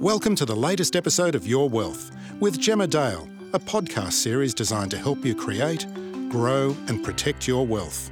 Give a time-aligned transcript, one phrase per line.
[0.00, 4.90] Welcome to the latest episode of Your Wealth with Gemma Dale, a podcast series designed
[4.90, 5.86] to help you create,
[6.28, 8.10] grow, and protect your wealth.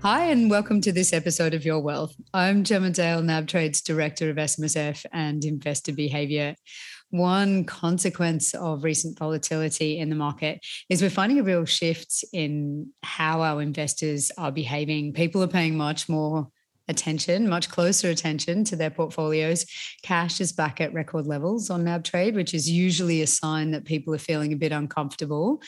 [0.00, 2.14] Hi, and welcome to this episode of Your Wealth.
[2.32, 6.54] I'm Gemma Dale, NabTrade's Director of SMSF and Investor Behavior.
[7.10, 12.90] One consequence of recent volatility in the market is we're finding a real shift in
[13.02, 15.12] how our investors are behaving.
[15.12, 16.48] People are paying much more
[16.88, 19.66] attention, much closer attention to their portfolios.
[20.02, 23.84] Cash is back at record levels on NAB trade, which is usually a sign that
[23.84, 25.62] people are feeling a bit uncomfortable.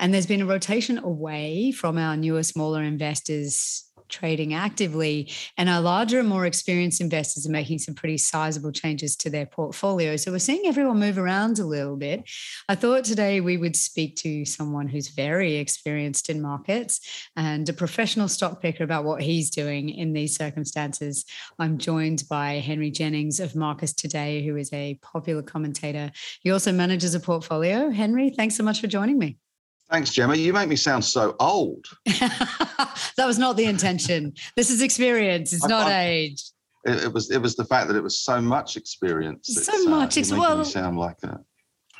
[0.00, 5.32] And there's been a rotation away from our newer, smaller investors trading actively.
[5.56, 9.46] And our larger and more experienced investors are making some pretty sizable changes to their
[9.46, 10.16] portfolio.
[10.16, 12.28] So we're seeing everyone move around a little bit.
[12.68, 17.00] I thought today we would speak to someone who's very experienced in markets
[17.36, 21.24] and a professional stock picker about what he's doing in these circumstances.
[21.58, 26.12] I'm joined by Henry Jennings of Marcus Today, who is a popular commentator.
[26.42, 27.90] He also manages a portfolio.
[27.90, 29.38] Henry, thanks so much for joining me.
[29.92, 30.34] Thanks, Gemma.
[30.34, 31.84] You make me sound so old.
[32.06, 34.32] that was not the intention.
[34.56, 35.52] This is experience.
[35.52, 36.42] It's I, not I, age.
[36.86, 37.30] It, it, was.
[37.30, 39.48] It was the fact that it was so much experience.
[39.48, 40.16] So much.
[40.16, 40.64] Uh, it's well.
[40.64, 41.40] sound like that.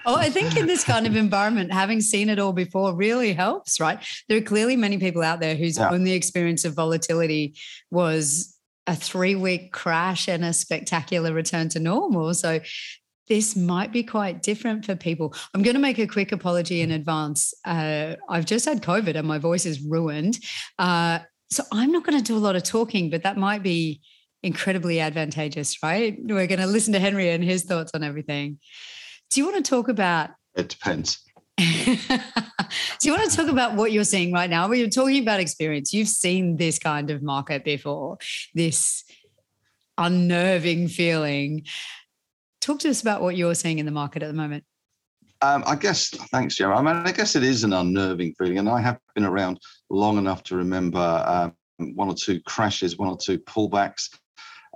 [0.07, 3.79] Oh, I think in this kind of environment, having seen it all before really helps,
[3.79, 4.03] right?
[4.29, 5.91] There are clearly many people out there whose yeah.
[5.91, 7.55] only experience of volatility
[7.91, 8.57] was
[8.87, 12.35] a three week crash and a spectacular return to normal.
[12.35, 12.61] So
[13.29, 15.35] this might be quite different for people.
[15.55, 17.55] I'm going to make a quick apology in advance.
[17.65, 20.39] Uh, I've just had COVID and my voice is ruined.
[20.79, 24.01] Uh, so I'm not going to do a lot of talking, but that might be
[24.43, 26.19] incredibly advantageous, right?
[26.21, 28.59] We're going to listen to Henry and his thoughts on everything.
[29.31, 30.31] Do you want to talk about?
[30.55, 31.23] It depends.
[31.59, 31.65] do
[33.03, 34.69] you want to talk about what you're seeing right now?
[34.69, 35.93] We're talking about experience.
[35.93, 38.19] You've seen this kind of market before,
[38.55, 39.05] this
[39.99, 41.65] unnerving feeling.
[42.63, 44.63] Talk to us about what you're seeing in the market at the moment.
[45.41, 46.73] Um, I guess, thanks, Joe.
[46.73, 49.59] I mean, I guess it is an unnerving feeling, and I have been around
[49.91, 51.55] long enough to remember um,
[51.97, 54.09] one or two crashes, one or two pullbacks.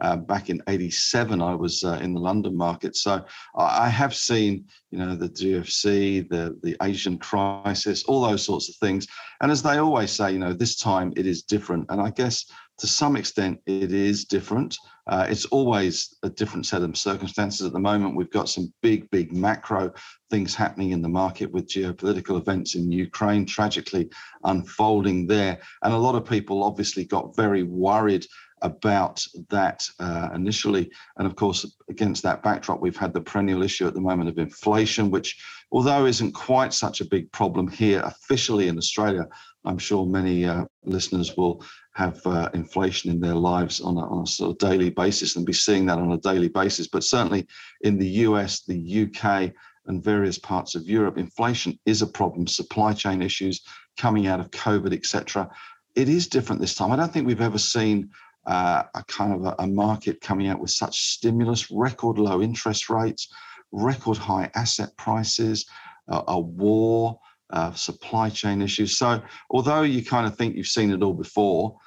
[0.03, 3.25] Uh, back in '87, I was uh, in the London market, so
[3.57, 8.75] I have seen, you know, the GFC, the the Asian crisis, all those sorts of
[8.77, 9.07] things.
[9.41, 11.87] And as they always say, you know, this time it is different.
[11.89, 12.45] And I guess
[12.79, 14.77] to some extent it is different.
[15.07, 18.17] Uh, it's always a different set of circumstances at the moment.
[18.17, 19.93] We've got some big, big macro
[20.31, 24.11] things happening in the market with geopolitical events in Ukraine tragically
[24.45, 25.61] unfolding there.
[25.83, 28.27] And a lot of people obviously got very worried
[28.63, 30.91] about that uh, initially.
[31.19, 34.39] And of course, against that backdrop, we've had the perennial issue at the moment of
[34.39, 39.27] inflation, which, although isn't quite such a big problem here officially in Australia,
[39.65, 41.65] I'm sure many uh, listeners will
[41.97, 45.47] have uh, inflation in their lives on a, on a sort of daily basis and
[45.47, 46.87] be seeing that on a daily basis.
[46.87, 47.47] But certainly
[47.81, 49.51] in the US, the UK,
[49.87, 52.47] and various parts of Europe, inflation is a problem.
[52.47, 53.63] Supply chain issues
[53.97, 55.49] coming out of COVID, etc.
[55.95, 56.93] It is different this time.
[56.93, 58.11] I don't think we've ever seen
[58.45, 62.91] uh, a kind of a, a market coming out with such stimulus, record low interest
[62.91, 63.33] rates,
[63.73, 65.65] record high asset prices,
[66.09, 67.19] uh, a war.
[67.51, 68.99] Uh, supply chain issues.
[68.99, 71.79] So, although you kind of think you've seen it all before,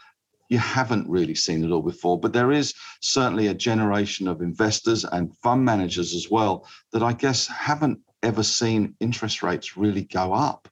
[0.50, 2.20] you haven't really seen it all before.
[2.20, 7.14] But there is certainly a generation of investors and fund managers as well that I
[7.14, 10.68] guess haven't ever seen interest rates really go up.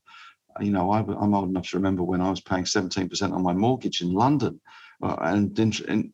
[0.59, 3.53] You know, I, am old enough to remember when I was paying 17% on my
[3.53, 4.59] mortgage in London.
[5.01, 5.59] Uh, and,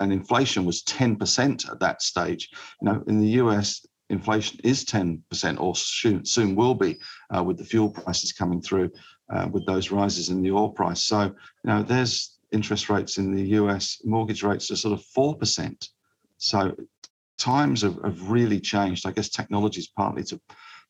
[0.01, 2.49] and inflation was 10% at that stage.
[2.81, 6.97] You know, in the US, inflation is 10% or soon, soon will be
[7.35, 8.91] uh, with the fuel prices coming through
[9.33, 11.03] uh, with those rises in the oil price.
[11.03, 15.87] So, you know, there's interest rates in the US, mortgage rates are sort of 4%.
[16.37, 16.75] So
[17.37, 19.07] times have, have really changed.
[19.07, 20.39] I guess technology is partly to,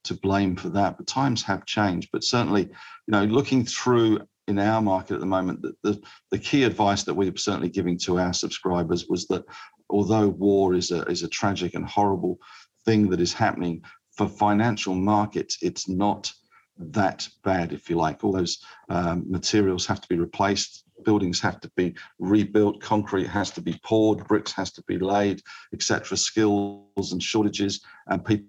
[0.03, 2.09] to blame for that, but times have changed.
[2.11, 6.01] But certainly, you know, looking through in our market at the moment, the, the,
[6.31, 9.45] the key advice that we are certainly giving to our subscribers was that
[9.89, 12.37] although war is a, is a tragic and horrible
[12.85, 13.81] thing that is happening
[14.17, 16.31] for financial markets, it's not
[16.77, 18.23] that bad, if you like.
[18.23, 18.59] All those
[18.89, 23.79] um, materials have to be replaced buildings have to be rebuilt, concrete has to be
[23.83, 25.41] poured, bricks has to be laid,
[25.73, 26.17] etc.
[26.17, 28.47] Skills and shortages, and people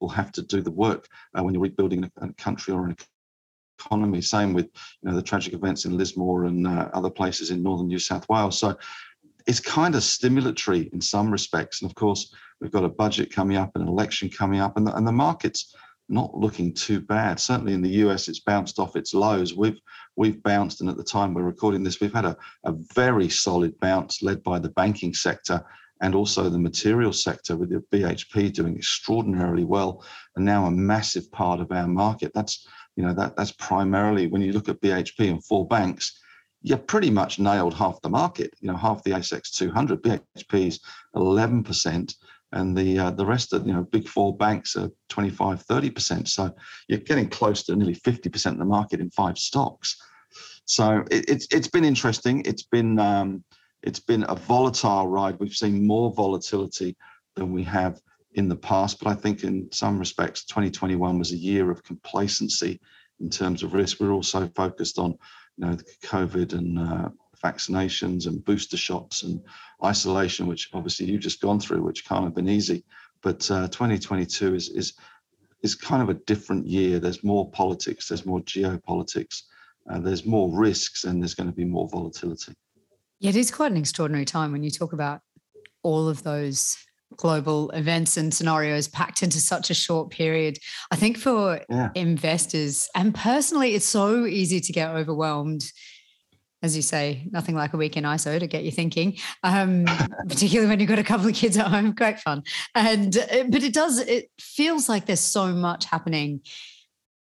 [0.00, 2.96] will have to do the work uh, when you're rebuilding a, country or an
[3.78, 4.20] economy.
[4.20, 4.66] Same with
[5.02, 8.28] you know the tragic events in Lismore and uh, other places in northern New South
[8.28, 8.58] Wales.
[8.58, 8.76] So
[9.46, 13.56] it's kind of stimulatory in some respects, and of course we've got a budget coming
[13.56, 15.74] up, an election coming up, and the, and the markets
[16.12, 17.40] not looking too bad.
[17.40, 19.54] Certainly in the US, it's bounced off its lows.
[19.54, 19.80] We've
[20.16, 23.78] we've bounced, and at the time we're recording this, we've had a, a very solid
[23.80, 25.64] bounce led by the banking sector
[26.02, 30.04] and also the material sector with the BHP doing extraordinarily well
[30.36, 32.32] and now a massive part of our market.
[32.34, 32.66] That's
[32.96, 36.20] you know that that's primarily when you look at BHP and four banks,
[36.60, 38.52] you pretty much nailed half the market.
[38.60, 40.02] You know, half the ASX 200.
[40.02, 40.80] BHP is
[41.14, 42.16] 11 percent,
[42.52, 46.28] and the uh, the rest of you know big four banks are 25, 30 percent.
[46.28, 46.54] So
[46.88, 49.96] you're getting close to nearly 50 percent of the market in five stocks.
[50.64, 52.42] So it, it's it's been interesting.
[52.44, 53.44] It's been um,
[53.82, 55.38] it's been a volatile ride.
[55.38, 56.96] We've seen more volatility
[57.34, 58.00] than we have
[58.34, 62.80] in the past, but I think in some respects, 2021 was a year of complacency
[63.20, 64.00] in terms of risk.
[64.00, 65.12] We're also focused on,
[65.56, 67.08] you know, the COVID and uh,
[67.42, 69.42] vaccinations and booster shots and
[69.84, 72.84] isolation, which obviously you've just gone through, which can't have been easy.
[73.22, 74.94] But uh, 2022 is is
[75.62, 76.98] is kind of a different year.
[76.98, 79.42] There's more politics, there's more geopolitics,
[79.90, 82.52] uh, there's more risks, and there's going to be more volatility.
[83.20, 85.20] Yeah, it is quite an extraordinary time when you talk about
[85.84, 86.76] all of those
[87.16, 90.58] global events and scenarios packed into such a short period.
[90.90, 91.90] I think for yeah.
[91.94, 95.64] investors and personally, it's so easy to get overwhelmed.
[96.62, 99.84] As you say, nothing like a week in ISO to get you thinking, um,
[100.28, 101.92] particularly when you've got a couple of kids at home.
[101.92, 102.44] Great fun.
[102.74, 106.42] And, uh, but it does, it feels like there's so much happening.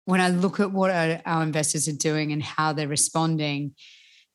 [0.06, 3.74] When I look at what our, our investors are doing and how they're responding,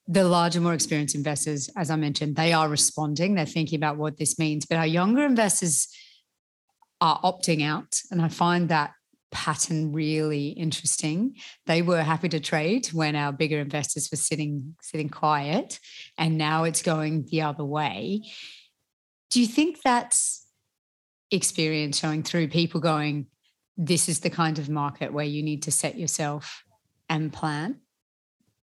[0.07, 3.35] the larger, more experienced investors, as I mentioned, they are responding.
[3.35, 4.65] They're thinking about what this means.
[4.65, 5.87] But our younger investors
[7.01, 8.01] are opting out.
[8.11, 8.93] And I find that
[9.33, 11.35] pattern really interesting.
[11.65, 15.79] They were happy to trade when our bigger investors were sitting sitting quiet,
[16.17, 18.21] and now it's going the other way.
[19.31, 20.45] Do you think that's
[21.31, 23.25] experience showing through people going,
[23.75, 26.63] this is the kind of market where you need to set yourself
[27.09, 27.79] and plan?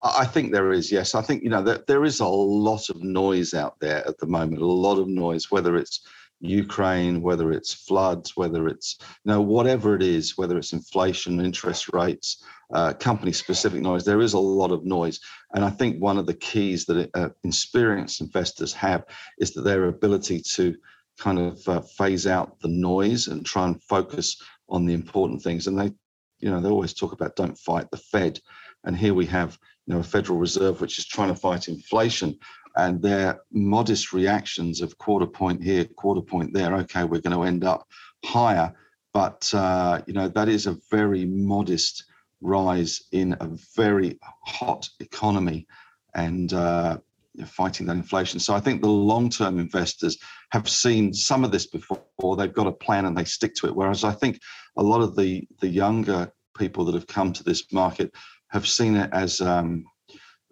[0.05, 1.15] I think there is, yes.
[1.15, 4.27] I think, you know, that there is a lot of noise out there at the
[4.27, 6.01] moment, a lot of noise, whether it's
[6.43, 11.93] Ukraine, whether it's floods, whether it's, you know, whatever it is, whether it's inflation, interest
[11.93, 12.45] rates,
[12.75, 15.21] uh, company specific noise, there is a lot of noise.
[15.55, 19.05] And I think one of the keys that uh, experienced investors have
[19.39, 20.75] is that their ability to
[21.19, 24.37] kind of uh, phase out the noise and try and focus
[24.69, 25.69] on the important things.
[25.69, 25.93] And they,
[26.41, 28.41] you know, they always talk about don't fight the Fed.
[28.85, 29.57] And here we have
[29.87, 32.39] you know, a Federal Reserve which is trying to fight inflation,
[32.77, 36.75] and their modest reactions of quarter point here, quarter point there.
[36.77, 37.87] Okay, we're going to end up
[38.25, 38.73] higher,
[39.13, 42.05] but uh, you know that is a very modest
[42.41, 45.67] rise in a very hot economy,
[46.15, 46.99] and uh,
[47.47, 48.41] fighting that inflation.
[48.41, 50.19] So I think the long-term investors
[50.51, 52.37] have seen some of this before.
[52.37, 53.77] They've got a plan and they stick to it.
[53.77, 54.41] Whereas I think
[54.77, 58.13] a lot of the the younger people that have come to this market
[58.49, 59.85] have seen it as um,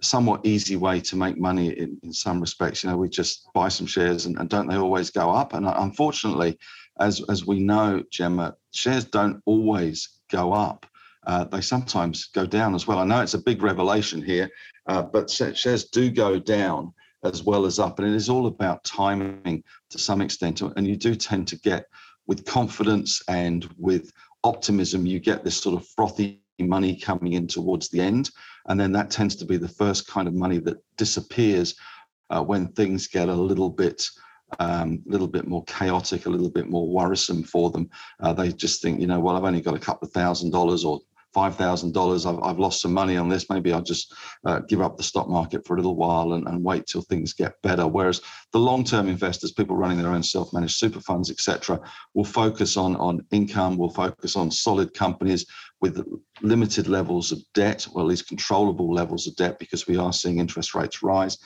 [0.01, 2.83] somewhat easy way to make money in, in some respects.
[2.83, 5.53] You know, we just buy some shares and, and don't they always go up?
[5.55, 6.59] And uh, unfortunately,
[6.99, 10.87] as, as we know, Gemma, shares don't always go up.
[11.27, 12.99] Uh, they sometimes go down as well.
[12.99, 14.49] I know it's a big revelation here,
[14.87, 16.93] uh, but shares do go down
[17.25, 17.99] as well as up.
[17.99, 20.63] And it is all about timing to some extent.
[20.63, 21.87] And you do tend to get,
[22.27, 24.13] with confidence and with
[24.45, 28.31] optimism, you get this sort of frothy money coming in towards the end.
[28.67, 31.75] And then that tends to be the first kind of money that disappears
[32.31, 34.05] uh, when things get a little bit
[34.59, 37.89] a um, little bit more chaotic, a little bit more worrisome for them.
[38.19, 40.85] Uh, they just think, you know, well, I've only got a couple of thousand dollars
[40.85, 41.01] or
[41.33, 42.27] five thousand dollars.
[42.27, 43.49] I've I've lost some money on this.
[43.51, 46.65] Maybe I'll just uh, give up the stock market for a little while and, and
[46.65, 47.87] wait till things get better.
[47.87, 48.21] Whereas
[48.53, 51.81] the long-term investors, people running their own self-managed super funds, etc.,
[52.15, 53.77] will focus on on income.
[53.77, 55.47] Will focus on solid companies
[55.81, 56.05] with
[56.43, 60.39] limited levels of debt, or at least controllable levels of debt, because we are seeing
[60.39, 61.39] interest rates rise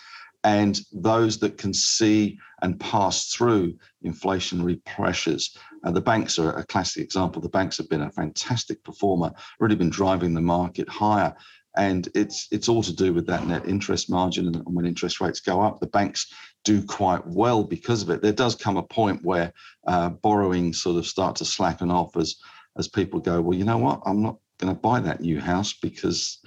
[0.45, 3.75] and those that can see and pass through
[4.05, 5.57] inflationary pressures.
[5.85, 7.41] Uh, the banks are a classic example.
[7.41, 11.35] The banks have been a fantastic performer, really been driving the market higher.
[11.77, 14.47] And it's it's all to do with that net interest margin.
[14.47, 16.33] And when interest rates go up, the banks
[16.63, 18.23] do quite well because of it.
[18.23, 19.53] There does come a point where
[19.89, 22.37] uh, borrowing sort of start to slacken off as
[22.77, 25.73] as people go, well, you know what, I'm not going to buy that new house
[25.73, 26.39] because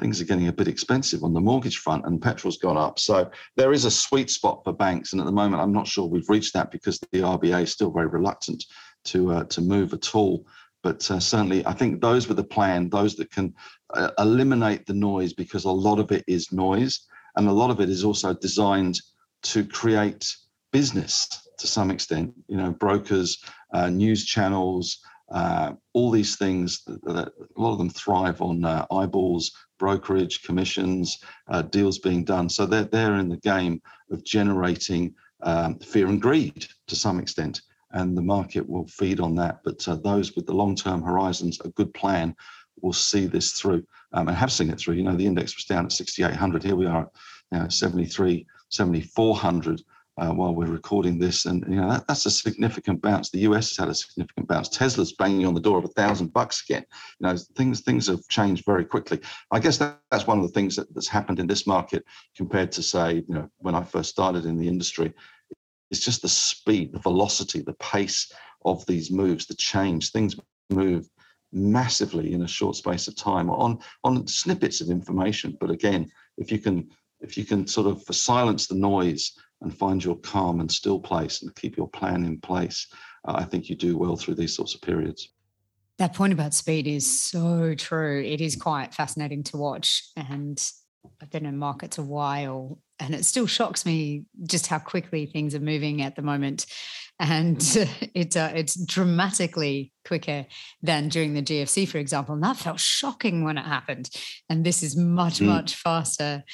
[0.00, 2.98] things are getting a bit expensive on the mortgage front and petrol's gone up.
[2.98, 5.12] So there is a sweet spot for banks.
[5.12, 7.90] And at the moment, I'm not sure we've reached that because the RBA is still
[7.90, 8.64] very reluctant
[9.04, 10.46] to, uh, to move at all.
[10.82, 13.54] But uh, certainly, I think those with a plan, those that can
[13.94, 17.80] uh, eliminate the noise because a lot of it is noise and a lot of
[17.80, 19.00] it is also designed
[19.42, 20.36] to create
[20.72, 22.34] business to some extent.
[22.48, 24.98] You know, brokers, uh, news channels,
[25.34, 29.50] uh, all these things, that, that, a lot of them thrive on uh, eyeballs,
[29.80, 32.48] brokerage, commissions, uh, deals being done.
[32.48, 35.12] So they're, they're in the game of generating
[35.42, 39.58] um, fear and greed to some extent, and the market will feed on that.
[39.64, 42.36] But uh, those with the long-term horizons, a good plan,
[42.80, 44.94] will see this through um, and have seen it through.
[44.94, 46.62] You know, the index was down at 6,800.
[46.62, 47.10] Here we are,
[47.50, 49.82] know, 73, 7,400
[50.16, 53.30] uh, while we're recording this, and you know that, that's a significant bounce.
[53.30, 54.68] The US has had a significant bounce.
[54.68, 56.84] Tesla's banging on the door of a thousand bucks again.
[57.18, 59.20] You know things things have changed very quickly.
[59.50, 62.04] I guess that, that's one of the things that, that's happened in this market
[62.36, 65.12] compared to say you know when I first started in the industry.
[65.90, 68.32] It's just the speed, the velocity, the pace
[68.64, 70.10] of these moves, the change.
[70.10, 70.34] Things
[70.70, 71.08] move
[71.52, 75.56] massively in a short space of time on on snippets of information.
[75.60, 76.88] But again, if you can
[77.20, 79.32] if you can sort of silence the noise
[79.64, 82.86] and find your calm and still place and keep your plan in place,
[83.26, 85.30] uh, I think you do well through these sorts of periods.
[85.98, 88.22] That point about speed is so true.
[88.22, 90.02] It is quite fascinating to watch.
[90.16, 90.60] And
[91.22, 95.54] I've been in markets a while and it still shocks me just how quickly things
[95.54, 96.66] are moving at the moment.
[97.18, 97.60] And
[98.14, 100.46] it, uh, it's dramatically quicker
[100.82, 102.34] than during the GFC, for example.
[102.34, 104.10] And that felt shocking when it happened.
[104.48, 105.46] And this is much, mm.
[105.46, 106.44] much faster.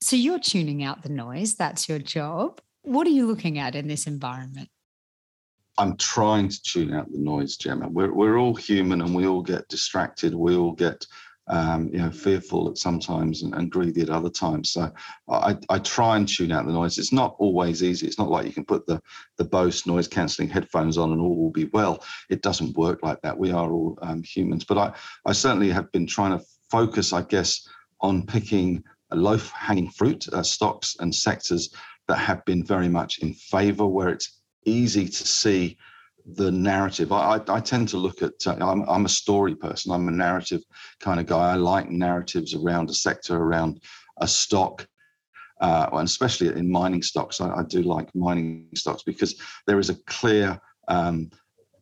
[0.00, 1.54] So you're tuning out the noise.
[1.56, 2.60] That's your job.
[2.82, 4.68] What are you looking at in this environment?
[5.76, 7.88] I'm trying to tune out the noise, Gemma.
[7.88, 10.34] We're, we're all human and we all get distracted.
[10.34, 11.06] We all get
[11.48, 14.70] um, you know, fearful at sometimes and, and, greedy at other times.
[14.70, 14.90] So
[15.30, 16.98] I, I try and tune out the noise.
[16.98, 18.06] It's not always easy.
[18.06, 19.00] It's not like you can put the
[19.38, 22.04] the Bose noise cancelling headphones on and all will be well.
[22.28, 23.38] It doesn't work like that.
[23.38, 24.64] We are all um, humans.
[24.64, 24.92] But I,
[25.24, 27.66] I certainly have been trying to focus, I guess,
[28.02, 28.84] on picking
[29.16, 31.74] low hanging fruit uh, stocks and sectors
[32.08, 35.76] that have been very much in favor, where it's easy to see
[36.34, 37.12] the narrative.
[37.12, 40.12] I, I, I tend to look at, uh, I'm, I'm a story person, I'm a
[40.12, 40.62] narrative
[41.00, 41.52] kind of guy.
[41.52, 43.82] I like narratives around a sector, around
[44.18, 44.86] a stock.
[45.60, 49.90] Uh, and especially in mining stocks, I, I, do like mining stocks because there is
[49.90, 51.30] a clear um,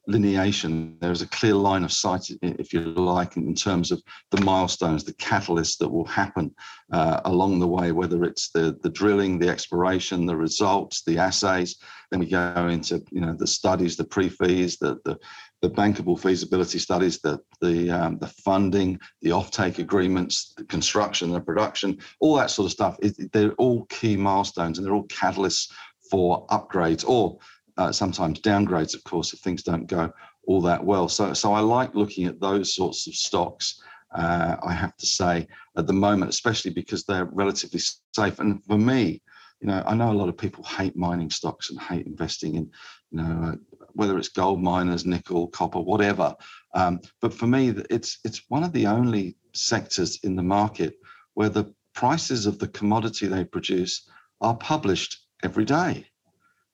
[0.09, 0.99] lineation.
[1.01, 5.15] There's a clear line of sight, if you like, in terms of the milestones, the
[5.15, 6.55] catalysts that will happen
[6.93, 11.77] uh, along the way, whether it's the, the drilling, the exploration, the results, the assays.
[12.11, 15.19] Then we go into you know the studies, the pre-feas, the, the
[15.63, 21.41] the bankable feasibility studies, the the um, the funding, the offtake agreements, the construction, the
[21.41, 22.97] production, all that sort of stuff.
[23.03, 25.69] It, they're all key milestones, and they're all catalysts
[26.11, 27.39] for upgrades or
[27.77, 30.13] uh, sometimes downgrades, of course, if things don't go
[30.47, 31.09] all that well.
[31.09, 33.83] So, so I like looking at those sorts of stocks.
[34.15, 37.81] Uh, I have to say at the moment, especially because they're relatively
[38.15, 38.39] safe.
[38.39, 39.21] And for me,
[39.61, 42.71] you know, I know a lot of people hate mining stocks and hate investing in,
[43.11, 43.55] you know, uh,
[43.95, 46.35] whether it's gold miners, nickel, copper, whatever.
[46.75, 50.99] Um, but for me, it's it's one of the only sectors in the market
[51.35, 54.09] where the prices of the commodity they produce
[54.43, 56.07] are published every day.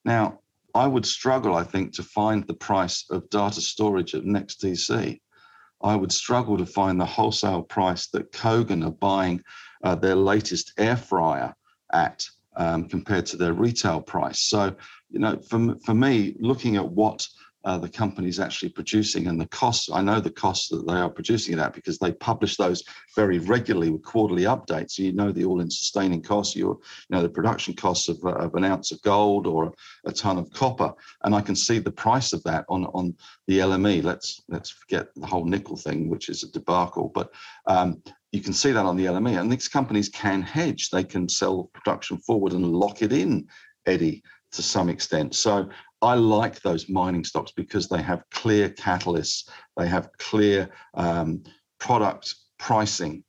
[0.05, 0.41] Now,
[0.75, 5.21] I would struggle, I think, to find the price of data storage at NextDC.
[5.83, 9.43] I would struggle to find the wholesale price that Kogan are buying
[9.83, 11.55] uh, their latest air fryer
[11.93, 12.25] at
[12.57, 14.41] um, compared to their retail price.
[14.41, 14.75] So,
[15.11, 17.27] you know, for, for me, looking at what
[17.65, 19.91] uh, the company's actually producing and the costs.
[19.93, 22.83] I know the costs that they are producing it at because they publish those
[23.15, 24.93] very regularly with quarterly updates.
[24.93, 28.55] So you know the all-in sustaining costs, you know the production costs of, uh, of
[28.55, 29.73] an ounce of gold or
[30.07, 30.93] a, ton of copper,
[31.25, 33.15] and I can see the price of that on on
[33.47, 34.03] the LME.
[34.03, 37.31] Let's let's forget the whole nickel thing, which is a debacle, but
[37.67, 38.03] um,
[38.33, 39.41] you can see that on the LME.
[39.41, 43.47] And these companies can hedge; they can sell production forward and lock it in,
[43.87, 45.35] Eddie to some extent.
[45.35, 45.69] So
[46.03, 51.45] I like those mining stocks because they have clear catalysts, they have clear um,
[51.79, 53.25] product pricing.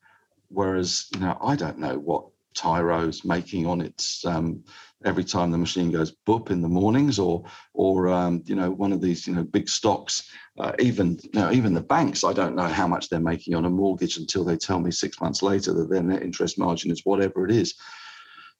[0.49, 4.63] Whereas, you know, I don't know what Tyro's making on its um,
[5.05, 8.93] every time the machine goes boop in the mornings, or or um, you know one
[8.93, 10.29] of these you know big stocks.
[10.59, 13.65] Uh, even you know, even the banks, I don't know how much they're making on
[13.65, 17.01] a mortgage until they tell me six months later that their net interest margin is
[17.03, 17.73] whatever it is.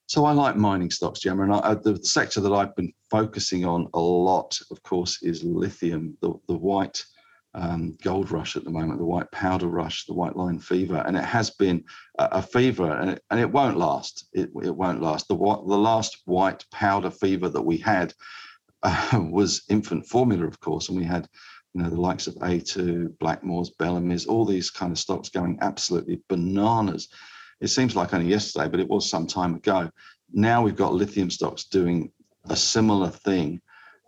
[0.08, 3.88] So I like mining stocks, Gemma, and I, the sector that I've been focusing on
[3.94, 7.04] a lot, of course, is lithium, the, the white
[7.56, 11.16] um, gold rush at the moment, the white powder rush, the white line fever, and
[11.16, 11.84] it has been
[12.20, 14.28] a, a fever, and it, and it won't last.
[14.34, 15.28] It, it won't last.
[15.28, 18.14] The the last white powder fever that we had
[18.84, 21.28] uh, was infant formula, of course, and we had
[21.74, 26.22] you know the likes of A2, Blackmores, Bellamy's, all these kind of stocks going absolutely
[26.28, 27.08] bananas
[27.64, 29.90] it seems like only yesterday, but it was some time ago.
[30.34, 32.12] Now we've got lithium stocks doing
[32.50, 33.62] a similar thing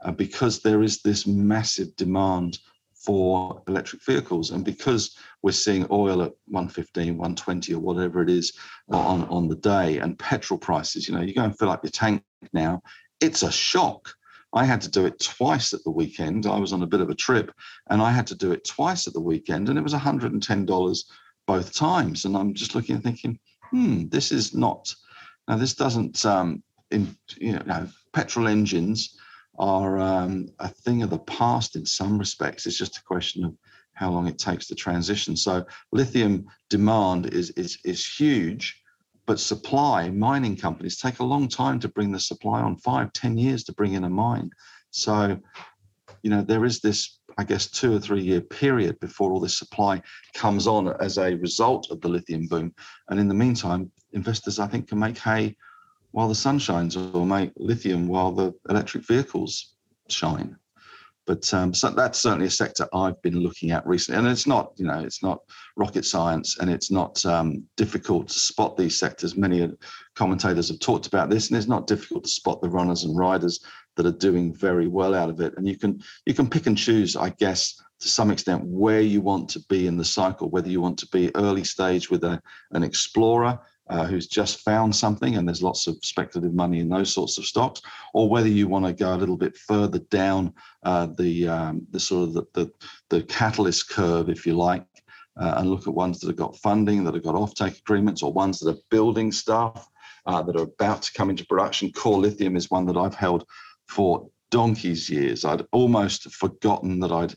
[0.04, 2.60] uh, because there is this massive demand
[2.94, 4.52] for electric vehicles.
[4.52, 8.52] And because we're seeing oil at 115, 120 or whatever it is
[8.90, 11.92] on, on the day and petrol prices, you know, you go and fill up your
[11.92, 12.82] tank now,
[13.22, 14.14] it's a shock.
[14.52, 16.46] I had to do it twice at the weekend.
[16.46, 17.54] I was on a bit of a trip
[17.90, 21.04] and I had to do it twice at the weekend and it was $110
[21.48, 22.26] both times.
[22.26, 24.94] And I'm just looking and thinking, hmm, this is not,
[25.48, 29.18] now this doesn't, um, in, you know, petrol engines
[29.58, 32.66] are um, a thing of the past in some respects.
[32.66, 33.56] It's just a question of
[33.94, 35.36] how long it takes to transition.
[35.38, 38.82] So lithium demand is, is, is huge
[39.26, 43.38] but supply, mining companies take a long time to bring the supply on, five, ten
[43.38, 44.52] years to bring in a mine.
[44.92, 45.40] So,
[46.22, 49.58] you know, there is this, I guess, two or three year period before all this
[49.58, 50.02] supply
[50.34, 52.74] comes on as a result of the lithium boom.
[53.10, 55.56] And in the meantime, investors, I think, can make hay
[56.12, 59.76] while the sun shines or make lithium while the electric vehicles
[60.10, 60.56] shine.
[61.28, 64.74] But um, so that's certainly a sector I've been looking at recently, and it's not,
[64.76, 65.40] you know, it's not
[65.76, 69.36] rocket science, and it's not um, difficult to spot these sectors.
[69.36, 69.72] Many
[70.16, 73.60] commentators have talked about this, and it's not difficult to spot the runners and riders
[73.96, 75.54] that are doing very well out of it.
[75.58, 79.22] And you can you can pick and choose, I guess, to some extent, where you
[79.22, 80.50] want to be in the cycle.
[80.50, 83.60] Whether you want to be early stage with a an explorer
[83.90, 87.46] uh, who's just found something and there's lots of speculative money in those sorts of
[87.46, 87.82] stocks,
[88.14, 92.00] or whether you want to go a little bit further down uh, the um, the
[92.00, 92.72] sort of the, the,
[93.10, 94.86] the catalyst curve, if you like,
[95.40, 98.34] uh, and look at ones that have got funding, that have got offtake agreements, or
[98.34, 99.88] ones that are building stuff
[100.26, 101.92] uh, that are about to come into production.
[101.92, 103.46] Core Lithium is one that I've held
[103.88, 105.46] for donkey's years.
[105.46, 107.36] I'd almost forgotten that I'd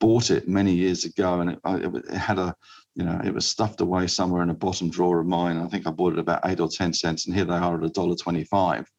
[0.00, 2.54] bought it many years ago, and it, it had a
[2.98, 5.58] you know, it was stuffed away somewhere in a bottom drawer of mine.
[5.58, 7.84] I think I bought it about eight or 10 cents, and here they are at
[7.84, 8.90] a dollar 25.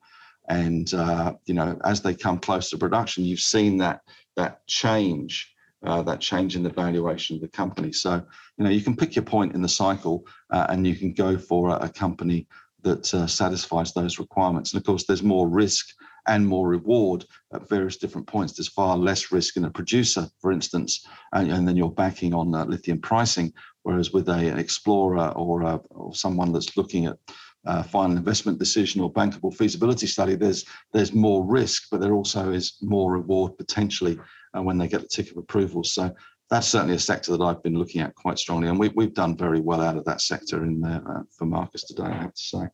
[0.48, 4.00] And, uh, you know, as they come close to production, you've seen that,
[4.38, 5.54] that change,
[5.86, 7.92] uh, that change in the valuation of the company.
[7.92, 8.24] So,
[8.58, 11.38] you know, you can pick your point in the cycle uh, and you can go
[11.38, 12.48] for a, a company
[12.84, 14.72] that uh, satisfies those requirements.
[14.72, 15.90] And of course, there's more risk
[16.30, 18.54] and more reward at various different points.
[18.54, 22.54] There's far less risk in a producer, for instance, and, and then you're backing on
[22.54, 23.52] uh, lithium pricing.
[23.84, 27.18] Whereas with a, an explorer or, a, or someone that's looking at
[27.66, 32.52] uh, final investment decision or bankable feasibility study, there's there's more risk, but there also
[32.52, 34.18] is more reward potentially
[34.56, 35.84] uh, when they get the tick of approval.
[35.84, 36.14] So
[36.50, 39.36] that's certainly a sector that I've been looking at quite strongly, and we, we've done
[39.36, 42.42] very well out of that sector in there uh, for Marcus today, I have to
[42.42, 42.66] say.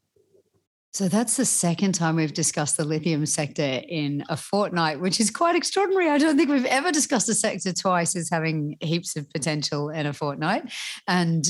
[0.96, 5.30] So that's the second time we've discussed the lithium sector in a fortnight, which is
[5.30, 6.10] quite extraordinary.
[6.10, 10.06] I don't think we've ever discussed a sector twice as having heaps of potential in
[10.06, 10.72] a fortnight.
[11.06, 11.46] And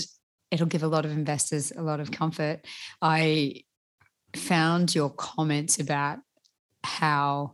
[0.49, 2.65] it'll give a lot of investors a lot of comfort.
[3.03, 3.61] I
[4.35, 6.17] found your comments about
[6.83, 7.53] how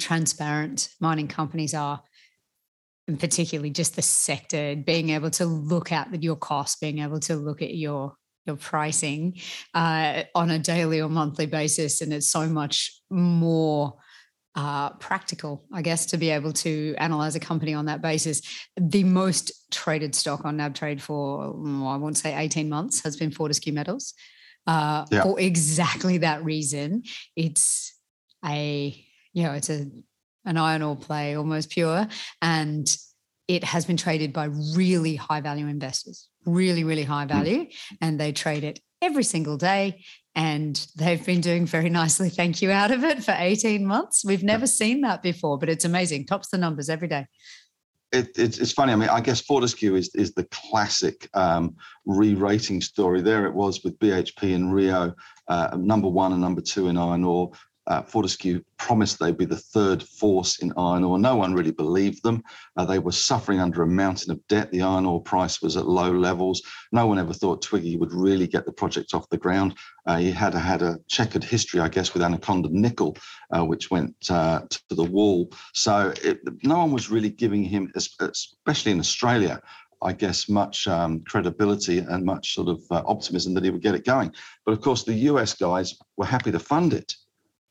[0.00, 2.02] transparent mining companies are
[3.06, 7.36] and particularly just the sector being able to look at your costs being able to
[7.36, 9.40] look at your your pricing
[9.74, 12.00] uh, on a daily or monthly basis.
[12.00, 13.94] And it's so much more
[14.54, 18.42] uh, practical, I guess, to be able to analyze a company on that basis.
[18.76, 23.30] The most traded stock on NabTrade for, well, I won't say 18 months has been
[23.30, 24.14] Fortescue Metals.
[24.66, 25.22] Uh, yeah.
[25.22, 27.02] For exactly that reason,
[27.34, 27.94] it's
[28.44, 29.90] a, you know, it's a
[30.44, 32.06] an iron ore play, almost pure,
[32.40, 32.96] and
[33.46, 37.28] it has been traded by really high value investors really, really high mm.
[37.28, 37.66] value,
[38.00, 40.04] and they trade it every single day.
[40.34, 44.24] And they've been doing very nicely, thank you, out of it for 18 months.
[44.24, 46.26] We've never seen that before, but it's amazing.
[46.26, 47.26] Tops the numbers every day.
[48.12, 48.92] It, it's, it's funny.
[48.92, 53.22] I mean, I guess Fortescue is is the classic um, re-rating story.
[53.22, 55.14] There it was with BHP and Rio,
[55.48, 57.52] uh, number one and number two in iron ore
[57.86, 61.18] uh, Fortescue promised they'd be the third force in iron ore.
[61.18, 62.42] No one really believed them.
[62.76, 64.70] Uh, they were suffering under a mountain of debt.
[64.70, 66.62] The iron ore price was at low levels.
[66.92, 69.76] No one ever thought Twiggy would really get the project off the ground.
[70.06, 73.16] Uh, he had had a checkered history, I guess, with Anaconda Nickel,
[73.56, 75.50] uh, which went uh, to the wall.
[75.72, 79.60] So it, no one was really giving him, especially in Australia,
[80.02, 83.94] I guess, much um, credibility and much sort of uh, optimism that he would get
[83.94, 84.32] it going.
[84.66, 87.14] But of course, the US guys were happy to fund it.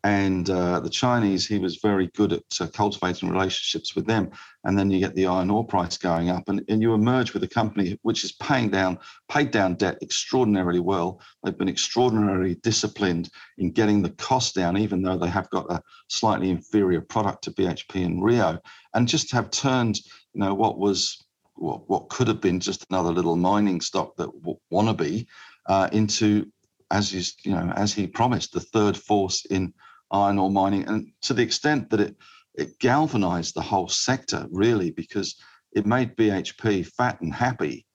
[0.04, 4.32] And uh, the Chinese, he was very good at uh, cultivating relationships with them.
[4.64, 7.44] And then you get the iron ore price going up, and, and you emerge with
[7.44, 8.98] a company which is paying down,
[9.30, 11.22] paid down debt extraordinarily well.
[11.44, 15.84] They've been extraordinarily disciplined in getting the cost down, even though they have got a
[16.08, 18.60] slightly inferior product to BHP and Rio,
[18.96, 20.00] and just have turned,
[20.34, 21.24] you know, what was
[21.56, 24.30] what, what could have been just another little mining stock that
[24.72, 25.28] wannabe
[25.68, 26.52] uh, into,
[26.90, 29.72] as you, you know, as he promised, the third force in
[30.12, 32.16] iron ore mining, and to the extent that it
[32.56, 35.36] it galvanized the whole sector really because
[35.74, 37.86] it made BHP fat and happy.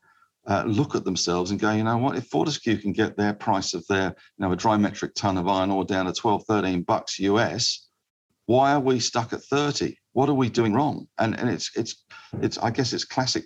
[0.47, 2.17] Uh, look at themselves and go, you know what?
[2.17, 5.49] If Fortescue can get their price of their, you know, a dry metric ton of
[5.49, 7.89] iron ore down to 12, 13 bucks US,
[8.47, 9.97] why are we stuck at 30?
[10.13, 11.09] What are we doing wrong?
[11.19, 12.05] And and it's it's
[12.41, 13.45] it's I guess it's classic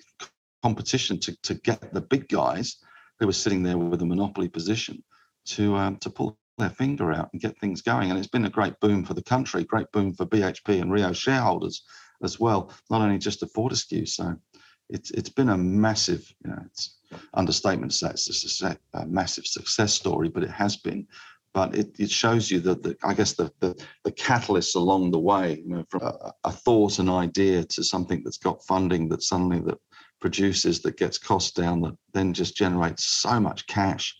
[0.63, 2.77] competition to to get the big guys
[3.19, 5.03] who are sitting there with a monopoly position
[5.47, 8.11] to um, to pull their finger out and get things going.
[8.11, 11.13] And it's been a great boom for the country, great boom for BHP and Rio
[11.13, 11.83] shareholders
[12.23, 14.07] as well, not only just to Fortescue.
[14.07, 14.37] So
[14.89, 16.99] it's it's been a massive, you know, it's
[17.35, 21.07] understatement to say it's a, a massive success story, but it has been.
[21.53, 25.19] But it, it shows you that the, I guess the, the the catalysts along the
[25.19, 29.23] way, you know, from a, a thought, an idea to something that's got funding that
[29.23, 29.79] suddenly that
[30.21, 34.15] produces that gets costs down that then just generates so much cash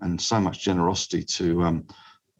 [0.00, 1.86] and so much generosity to um,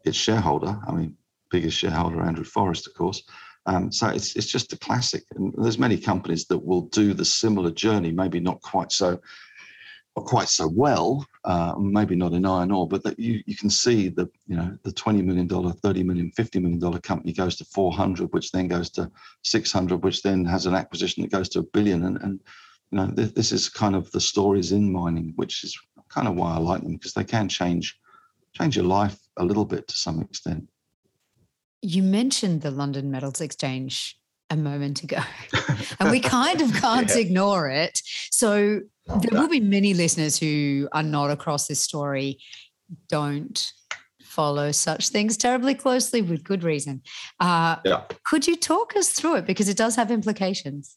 [0.04, 0.78] its shareholder.
[0.86, 1.16] I mean,
[1.50, 3.22] biggest shareholder Andrew Forrest, of course.
[3.66, 7.24] Um, so it's it's just a classic, and there's many companies that will do the
[7.24, 9.20] similar journey, maybe not quite so
[10.16, 13.70] not quite so well, uh, maybe not in iron ore, but that you you can
[13.70, 17.56] see the you know the 20 million dollar, 30 million, 50 million dollar company goes
[17.56, 19.10] to 400, which then goes to
[19.44, 22.40] 600, which then has an acquisition that goes to a billion, and and
[22.90, 26.34] you know th- this is kind of the stories in mining, which is kind of
[26.34, 27.98] why I like them because they can change
[28.54, 30.68] change your life a little bit to some extent.
[31.82, 34.18] You mentioned the London Metals Exchange
[34.50, 35.20] a moment ago,
[36.00, 37.18] and we kind of can't yeah.
[37.18, 38.00] ignore it.
[38.30, 42.38] So there will be many listeners who are not across this story,
[43.08, 43.72] don't
[44.22, 47.02] follow such things terribly closely with good reason.
[47.40, 48.02] Uh, yeah.
[48.24, 50.96] Could you talk us through it because it does have implications?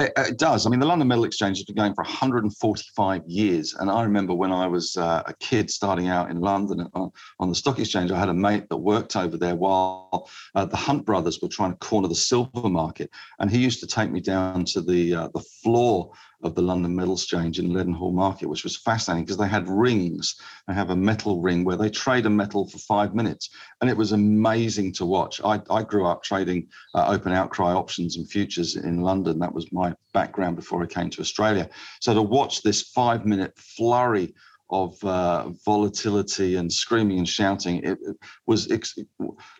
[0.00, 0.66] It, it, does.
[0.66, 3.74] I mean, the London Metal Exchange has been going for 145 years.
[3.74, 7.48] And I remember when I was uh, a kid starting out in London on, on,
[7.50, 11.04] the stock exchange, I had a mate that worked over there while uh, the Hunt
[11.04, 13.10] brothers were trying to corner the silver market.
[13.40, 16.94] And he used to take me down to the, uh, the floor of the London
[16.94, 20.36] Metal Exchange in Leadenhall Market, which was fascinating because they had rings.
[20.66, 23.50] They have a metal ring where they trade a metal for five minutes.
[23.80, 25.40] And it was amazing to watch.
[25.44, 29.38] I, I grew up trading uh, open outcry options and futures in London.
[29.38, 31.68] That was my background before I came to Australia.
[32.00, 34.34] So to watch this five minute flurry
[34.70, 37.78] of uh, volatility and screaming and shouting.
[37.78, 38.96] It, it was ex-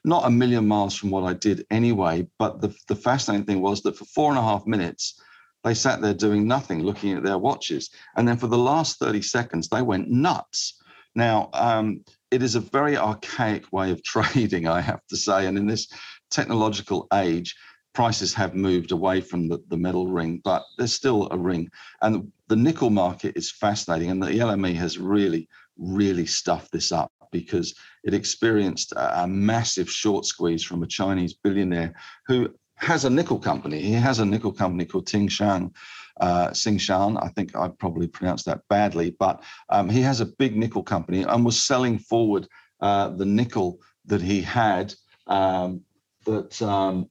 [0.04, 2.26] not a million miles from what I did anyway.
[2.38, 5.20] But the, the fascinating thing was that for four and a half minutes,
[5.64, 7.90] they sat there doing nothing, looking at their watches.
[8.16, 10.80] And then for the last 30 seconds, they went nuts.
[11.14, 15.46] Now, um, it is a very archaic way of trading, I have to say.
[15.46, 15.88] And in this
[16.30, 17.54] technological age,
[17.92, 21.68] prices have moved away from the, the metal ring, but there's still a ring.
[22.02, 24.10] And the nickel market is fascinating.
[24.10, 29.90] And the LME has really, really stuffed this up because it experienced a, a massive
[29.90, 31.94] short squeeze from a Chinese billionaire
[32.26, 32.48] who
[32.80, 33.80] has a nickel company.
[33.80, 35.72] He has a nickel company called Tsingshan.
[36.20, 40.56] Uh, Tsingshan, I think I probably pronounced that badly, but um, he has a big
[40.56, 42.48] nickel company and was selling forward
[42.80, 44.94] uh, the nickel that he had
[45.26, 45.82] um,
[46.24, 47.08] that um,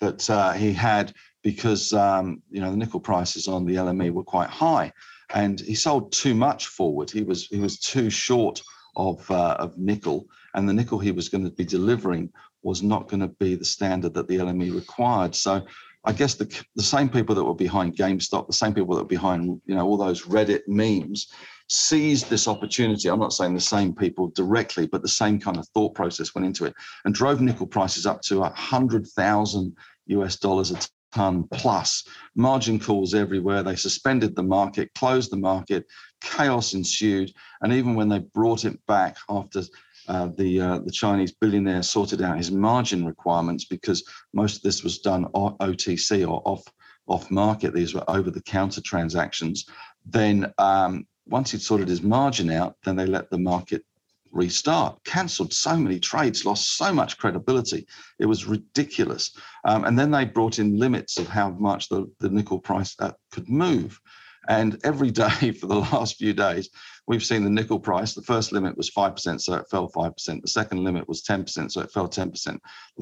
[0.00, 4.24] that uh, he had because um, you know the nickel prices on the LME were
[4.24, 4.92] quite high,
[5.34, 7.10] and he sold too much forward.
[7.10, 8.62] He was he was too short
[8.96, 12.30] of uh, of nickel, and the nickel he was going to be delivering
[12.62, 15.34] was not going to be the standard that the LME required.
[15.34, 15.64] So
[16.04, 19.08] I guess the, the same people that were behind GameStop, the same people that were
[19.08, 21.32] behind, you know, all those Reddit memes
[21.68, 23.08] seized this opportunity.
[23.08, 26.46] I'm not saying the same people directly, but the same kind of thought process went
[26.46, 30.78] into it and drove nickel prices up to hundred thousand US dollars a
[31.12, 32.04] ton plus.
[32.34, 33.62] Margin calls everywhere.
[33.62, 35.86] They suspended the market, closed the market,
[36.20, 37.32] chaos ensued.
[37.60, 39.62] And even when they brought it back after
[40.08, 44.82] uh, the uh, the Chinese billionaire sorted out his margin requirements because most of this
[44.82, 46.64] was done OTC or off
[47.06, 47.74] off market.
[47.74, 49.66] These were over the counter transactions.
[50.06, 53.84] Then um, once he'd sorted his margin out, then they let the market
[54.30, 54.98] restart.
[55.04, 57.86] Cancelled so many trades, lost so much credibility.
[58.18, 59.36] It was ridiculous.
[59.64, 63.12] Um, and then they brought in limits of how much the, the nickel price uh,
[63.30, 64.00] could move.
[64.48, 66.70] And every day for the last few days,
[67.06, 68.14] we've seen the nickel price.
[68.14, 70.40] The first limit was 5%, so it fell 5%.
[70.40, 72.58] The second limit was 10%, so it fell 10%.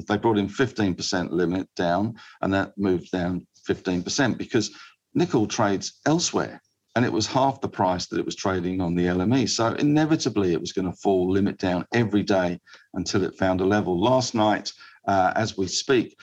[0.07, 4.71] They brought in 15% limit down, and that moved down 15% because
[5.13, 6.61] nickel trades elsewhere.
[6.95, 9.47] And it was half the price that it was trading on the LME.
[9.49, 12.59] So inevitably, it was going to fall limit down every day
[12.95, 14.01] until it found a level.
[14.01, 14.71] Last night,
[15.07, 16.19] uh, as we speak,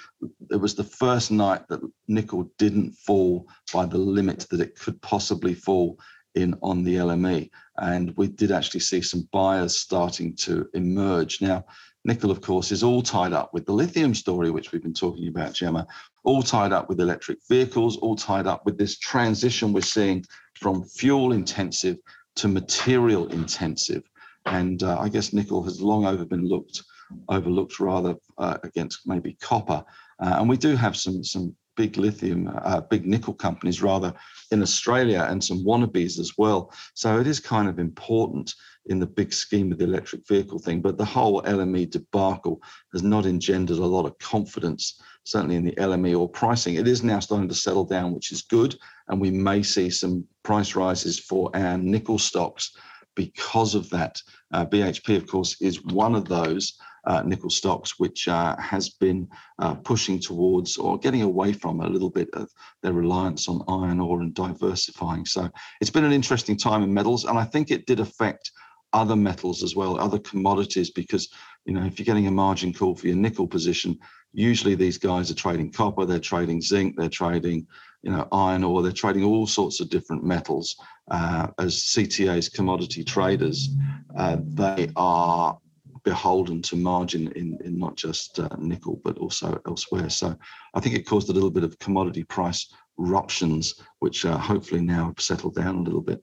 [0.51, 5.01] it was the first night that nickel didn't fall by the limit that it could
[5.01, 5.99] possibly fall
[6.35, 7.49] in on the LME.
[7.79, 11.41] And we did actually see some buyers starting to emerge.
[11.41, 11.65] Now,
[12.05, 15.29] nickel, of course, is all tied up with the lithium story, which we've been talking
[15.29, 15.87] about, Gemma,
[16.25, 20.85] all tied up with electric vehicles, all tied up with this transition we're seeing from
[20.85, 21.97] fuel intensive
[22.37, 24.03] to material intensive.
[24.45, 26.83] And uh, I guess nickel has long over been looked
[27.29, 29.85] overlooked rather uh, against maybe copper.
[30.21, 34.15] Uh, and we do have some some big lithium, uh, big nickel companies rather
[34.51, 36.73] in Australia and some wannabes as well.
[36.95, 38.55] So it is kind of important
[38.87, 40.81] in the big scheme of the electric vehicle thing.
[40.81, 42.61] But the whole LME debacle
[42.93, 46.75] has not engendered a lot of confidence, certainly in the LME or pricing.
[46.75, 48.77] It is now starting to settle down, which is good.
[49.09, 52.77] And we may see some price rises for our nickel stocks
[53.15, 54.21] because of that.
[54.53, 59.29] Uh, BHP, of course, is one of those uh, nickel stocks, which uh, has been
[59.59, 62.51] uh, pushing towards or getting away from a little bit of
[62.83, 65.27] their reliance on iron ore and diversifying.
[65.27, 68.51] So it's been an interesting time in metals, and I think it did affect
[68.93, 71.29] other metals as well, other commodities, because
[71.67, 73.99] you know if you're getting a margin call for your nickel position,
[74.33, 77.67] usually these guys are trading copper, they're trading zinc, they're trading
[78.03, 80.77] you know iron ore, they're trading all sorts of different metals.
[81.11, 83.69] Uh, as CTA's commodity traders,
[84.17, 85.59] uh, they are
[86.05, 90.11] beholden to margin in, in not just uh, nickel but also elsewhere.
[90.11, 90.37] So
[90.75, 95.07] I think it caused a little bit of commodity price ruptions, which uh, hopefully now
[95.07, 96.23] have settled down a little bit.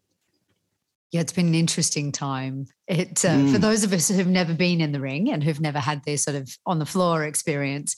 [1.12, 2.68] Yeah, it's been an interesting time.
[2.88, 3.52] It uh, mm.
[3.52, 6.24] for those of us who've never been in the ring and who've never had this
[6.24, 7.98] sort of on the floor experience,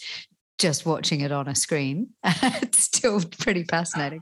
[0.58, 4.22] just watching it on a screen, it's still pretty fascinating.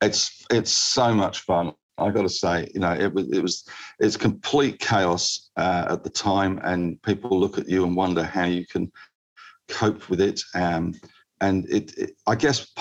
[0.00, 1.72] It's it's so much fun.
[1.98, 6.04] I got to say, you know, it was it was it's complete chaos uh, at
[6.04, 8.90] the time, and people look at you and wonder how you can
[9.68, 10.42] cope with it.
[10.54, 10.94] Um,
[11.40, 12.72] and it, it, I guess,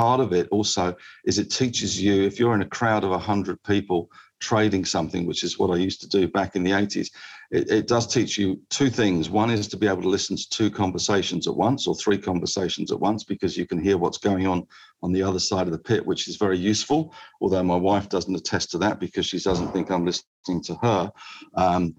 [0.00, 3.62] part of it also is it teaches you if you're in a crowd of hundred
[3.64, 4.10] people
[4.40, 7.10] trading something, which is what I used to do back in the 80s,
[7.50, 9.28] it, it, does teach you two things.
[9.28, 12.90] One is to be able to listen to two conversations at once or three conversations
[12.90, 14.66] at once because you can hear what's going on
[15.02, 17.12] on the other side of the pit, which is very useful.
[17.42, 21.12] Although my wife doesn't attest to that because she doesn't think I'm listening to her.
[21.56, 21.94] Um,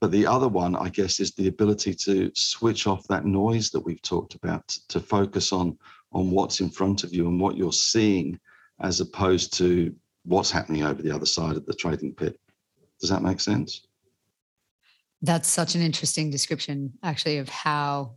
[0.00, 3.80] but the other one, I guess, is the ability to switch off that noise that
[3.80, 5.78] we've talked about, to focus on
[6.16, 8.40] on what's in front of you and what you're seeing,
[8.80, 12.40] as opposed to what's happening over the other side of the trading pit.
[12.98, 13.86] Does that make sense?
[15.20, 18.16] That's such an interesting description, actually, of how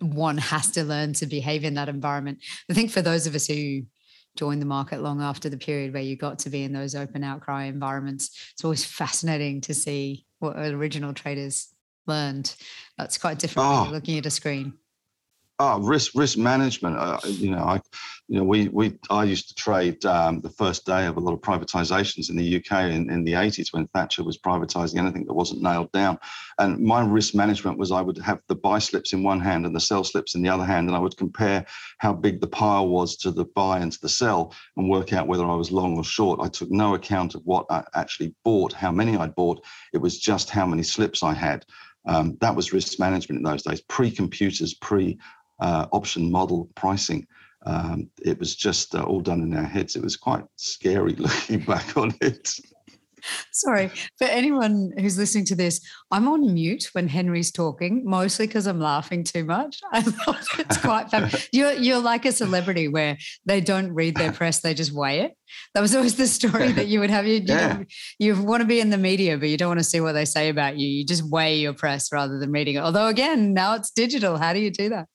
[0.00, 2.40] one has to learn to behave in that environment.
[2.70, 3.84] I think for those of us who
[4.36, 7.24] joined the market long after the period where you got to be in those open
[7.24, 11.72] outcry environments, it's always fascinating to see what original traders
[12.06, 12.54] learned.
[12.98, 13.88] That's quite different oh.
[13.90, 14.74] looking at a screen.
[15.60, 16.96] Oh, risk risk management.
[16.98, 17.80] Uh, you know, I,
[18.26, 21.32] you know, we we I used to trade um, the first day of a lot
[21.32, 25.32] of privatizations in the UK in, in the 80s when Thatcher was privatizing anything that
[25.32, 26.18] wasn't nailed down.
[26.58, 29.76] And my risk management was I would have the buy slips in one hand and
[29.76, 31.64] the sell slips in the other hand, and I would compare
[31.98, 35.28] how big the pile was to the buy and to the sell, and work out
[35.28, 36.40] whether I was long or short.
[36.42, 39.64] I took no account of what I actually bought, how many I bought.
[39.92, 41.64] It was just how many slips I had.
[42.06, 45.18] Um, that was risk management in those days, pre-computers, pre
[45.60, 47.26] uh, option model pricing.
[47.66, 49.96] Um, it was just uh, all done in our heads.
[49.96, 52.54] It was quite scary looking back on it.
[53.52, 58.66] Sorry, for anyone who's listening to this, I'm on mute when Henry's talking, mostly because
[58.66, 59.80] I'm laughing too much.
[59.92, 61.30] I thought it's quite fun.
[61.52, 65.32] You're you're like a celebrity where they don't read their press, they just weigh it.
[65.74, 67.26] That was always the story that you would have.
[67.26, 67.78] You yeah.
[68.18, 70.12] you, you want to be in the media, but you don't want to see what
[70.12, 70.86] they say about you.
[70.86, 72.80] You just weigh your press rather than reading it.
[72.80, 74.36] Although again, now it's digital.
[74.36, 75.06] How do you do that?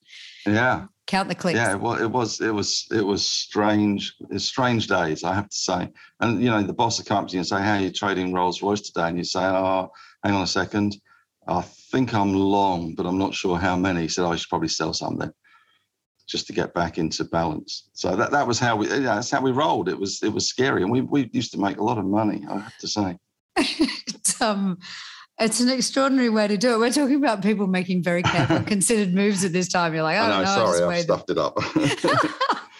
[0.46, 0.86] Yeah.
[1.06, 1.58] Count the clicks.
[1.58, 4.14] Yeah, well, it was it was it was strange.
[4.30, 5.88] It's strange days, I have to say.
[6.20, 8.62] And you know, the boss of the company and say, "How are you trading Rolls
[8.62, 9.90] Royce today?" And you say, "Oh,
[10.22, 10.96] hang on a second,
[11.48, 14.48] I think I'm long, but I'm not sure how many." He said, oh, "I should
[14.48, 15.32] probably sell something."
[16.30, 17.88] just to get back into balance.
[17.92, 19.88] So that, that was how we yeah, that's how we rolled.
[19.88, 22.44] It was it was scary, and we we used to make a lot of money.
[22.48, 23.18] I have to say.
[24.40, 24.78] um,
[25.40, 26.78] it's an extraordinary way to do it.
[26.78, 29.94] We're talking about people making very careful, considered moves at this time.
[29.94, 30.72] You're like, I, don't know.
[30.72, 31.58] Sorry, I stuffed it up.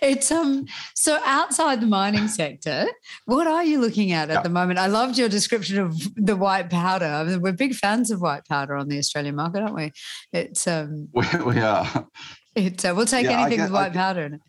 [0.00, 2.86] it's um so outside the mining sector
[3.26, 4.42] what are you looking at at yeah.
[4.42, 8.10] the moment i loved your description of the white powder I mean, we're big fans
[8.10, 9.92] of white powder on the australian market aren't we
[10.32, 12.08] it's um we, we are
[12.54, 14.40] it's uh, we'll take yeah, anything guess, with white I, powder in it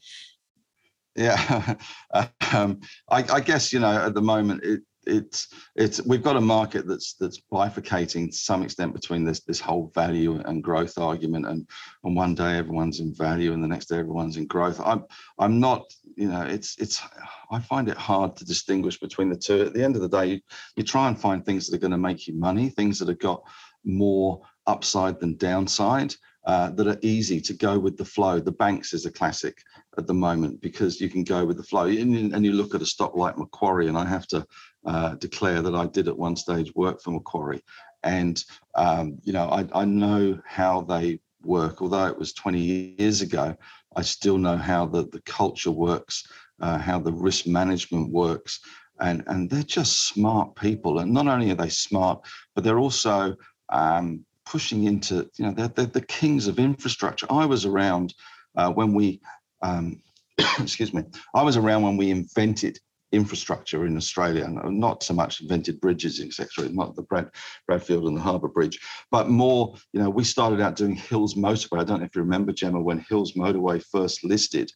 [1.17, 1.75] yeah
[2.53, 6.41] um, I, I, guess you know at the moment it, it's it's we've got a
[6.41, 11.47] market that's that's bifurcating to some extent between this this whole value and growth argument
[11.47, 11.67] and
[12.03, 14.79] on one day everyone's in value and the next day everyone's in growth.
[14.83, 15.05] I'm
[15.39, 15.83] i'm not
[16.15, 17.01] you know it's it's
[17.51, 19.61] i find it hard to distinguish between the two.
[19.61, 20.39] At the end of the day you,
[20.75, 23.19] you try and find things that are going to make you money things that have
[23.19, 23.43] got
[23.83, 26.13] more upside than downside
[26.45, 28.39] uh, that are easy to go with the flow.
[28.39, 29.61] The banks is a classic
[29.97, 31.85] at the moment because you can go with the flow.
[31.85, 34.45] And, and you look at a stock like Macquarie, and I have to
[34.85, 37.61] uh, declare that I did at one stage work for Macquarie.
[38.03, 38.43] And,
[38.75, 41.81] um, you know, I, I know how they work.
[41.81, 43.55] Although it was 20 years ago,
[43.95, 46.23] I still know how the, the culture works,
[46.61, 48.61] uh, how the risk management works.
[49.01, 50.99] And, and they're just smart people.
[50.99, 52.25] And not only are they smart,
[52.55, 53.35] but they're also
[53.69, 57.27] um, pushing into, you know, they're, they're, the kings of infrastructure.
[57.29, 58.15] I was around
[58.57, 59.21] uh, when we,
[59.61, 60.01] um,
[60.59, 61.03] excuse me,
[61.35, 62.79] I was around when we invented
[63.11, 67.29] infrastructure in Australia, not so much invented bridges, etc., not the Brad,
[67.67, 68.79] Bradfield and the Harbour Bridge,
[69.11, 71.79] but more, you know, we started out doing Hills Motorway.
[71.79, 74.71] I don't know if you remember, Gemma, when Hills Motorway first listed.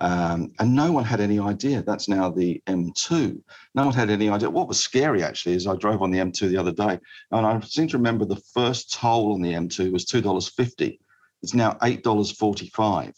[0.00, 1.82] Um, and no one had any idea.
[1.82, 3.38] That's now the M2.
[3.74, 4.48] No one had any idea.
[4.48, 6.98] What was scary actually is I drove on the M2 the other day,
[7.30, 11.00] and I seem to remember the first toll on the M2 was two dollars fifty.
[11.42, 13.14] It's now eight dollars forty-five.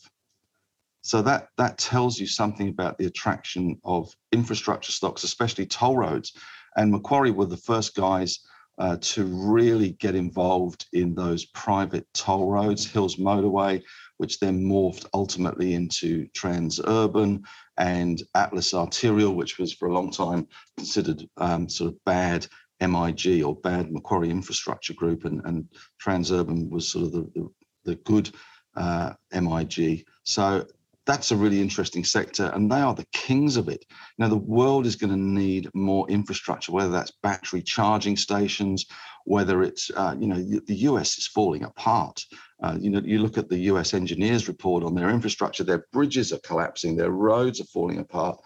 [1.03, 6.33] So that that tells you something about the attraction of infrastructure stocks, especially toll roads.
[6.77, 8.41] And Macquarie were the first guys
[8.79, 13.83] uh, to really get involved in those private toll roads, Hills Motorway,
[14.23, 17.43] which then morphed ultimately into Transurban
[17.77, 22.47] and Atlas Arterial, which was for a long time considered um, sort of bad
[22.81, 25.67] MIG or bad Macquarie Infrastructure Group, and, and
[26.01, 27.49] Transurban was sort of the, the,
[27.85, 28.31] the good
[28.77, 30.07] uh, MIG.
[30.23, 30.69] So
[31.05, 33.85] that's a really interesting sector and they are the kings of it
[34.19, 38.87] now the world is going to need more infrastructure whether that's battery charging stations
[39.25, 42.25] whether it's uh, you know the us is falling apart
[42.63, 46.33] uh, you know you look at the us engineers report on their infrastructure their bridges
[46.33, 48.39] are collapsing their roads are falling apart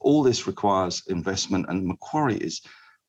[0.00, 2.60] all this requires investment and macquarie is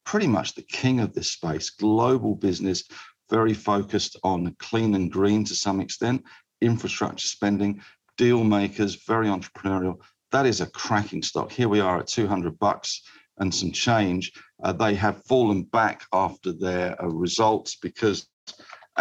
[0.06, 2.84] pretty much the king of this space global business
[3.30, 6.22] very focused on clean and green to some extent
[6.62, 7.82] infrastructure spending
[8.18, 9.96] deal makers, very entrepreneurial.
[10.32, 11.52] That is a cracking stock.
[11.52, 13.02] Here we are at 200 bucks
[13.40, 14.32] and some change.
[14.64, 18.28] Uh, they have fallen back after their uh, results because,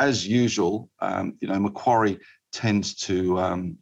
[0.00, 2.18] as usual, um, you know, Macquarie
[2.52, 3.76] tends to, um,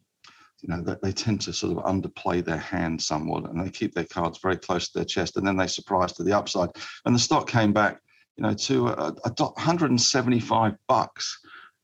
[0.60, 3.94] you know, they, they tend to sort of underplay their hand somewhat and they keep
[3.94, 6.70] their cards very close to their chest and then they surprise to the upside.
[7.04, 8.00] And the stock came back,
[8.36, 11.38] you know, to a, a 175 bucks.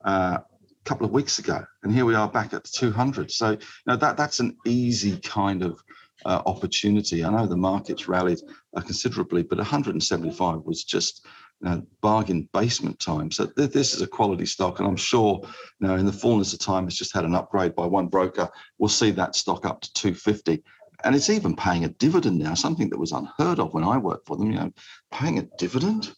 [0.04, 0.38] Uh,
[0.84, 3.30] couple of weeks ago, and here we are back at 200.
[3.30, 5.82] So you know that that's an easy kind of
[6.26, 7.24] uh, opportunity.
[7.24, 8.40] I know the market's rallied
[8.76, 11.26] uh, considerably, but 175 was just
[11.64, 13.30] know, bargain basement time.
[13.30, 15.40] So th- this is a quality stock, and I'm sure
[15.80, 18.48] you know in the fullness of time, it's just had an upgrade by one broker.
[18.78, 20.62] We'll see that stock up to 250.
[21.02, 24.26] And it's even paying a dividend now, something that was unheard of when I worked
[24.26, 24.50] for them.
[24.50, 24.72] You know,
[25.10, 26.14] paying a dividend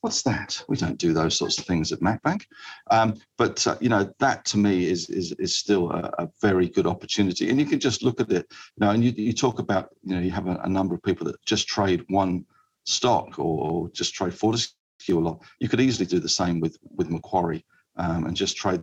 [0.00, 0.62] what's that?
[0.68, 2.44] We don't do those sorts of things at MacBank.
[2.90, 6.68] Um, but uh, you know that to me is is is still a, a, very
[6.68, 8.46] good opportunity, and you can just look at it.
[8.50, 11.02] You know, and you, you talk about you know you have a, a number of
[11.02, 12.44] people that just trade one
[12.84, 14.74] stock or, or just trade Fortescue
[15.08, 15.42] a lot.
[15.58, 17.64] You could easily do the same with with Macquarie
[17.96, 18.82] um, and just trade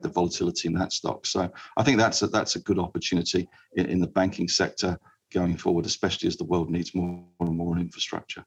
[0.00, 1.26] the volatility in that stock.
[1.26, 4.98] So I think that's a, that's a good opportunity in, in the banking sector
[5.32, 8.44] going forward, especially as the world needs more and more infrastructure.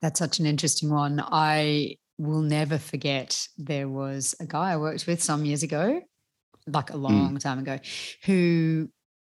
[0.00, 1.22] That's such an interesting one.
[1.24, 6.00] I will never forget there was a guy I worked with some years ago,
[6.66, 7.02] like a hmm.
[7.02, 7.40] long mm.
[7.40, 7.78] time ago,
[8.24, 8.88] who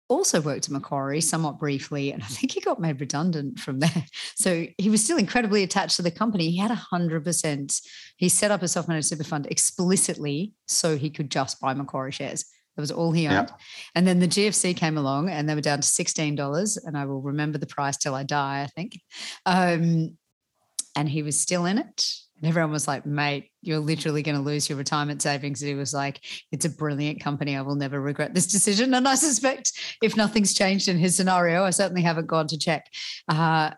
[0.10, 4.06] also worked at Macquarie somewhat briefly, and I think he got made redundant from there.
[4.36, 6.52] So he was still incredibly attached to the company.
[6.52, 7.82] He had a hundred percent.
[8.18, 12.46] He set up a self-managed super fund explicitly so he could just buy Macquarie shares.
[12.76, 13.50] That was all he owned.
[13.96, 17.06] And then the GFC came along, and they were down to sixteen dollars, and I
[17.06, 18.62] will remember the price till I die.
[18.62, 19.00] I think.
[19.46, 20.18] Um,
[20.96, 22.06] and he was still in it.
[22.40, 25.60] And everyone was like, mate, you're literally going to lose your retirement savings.
[25.60, 26.22] He was like,
[26.52, 27.56] it's a brilliant company.
[27.56, 28.94] I will never regret this decision.
[28.94, 29.72] And I suspect
[30.04, 32.86] if nothing's changed in his scenario, I certainly haven't gone to check.
[33.28, 33.72] Uh,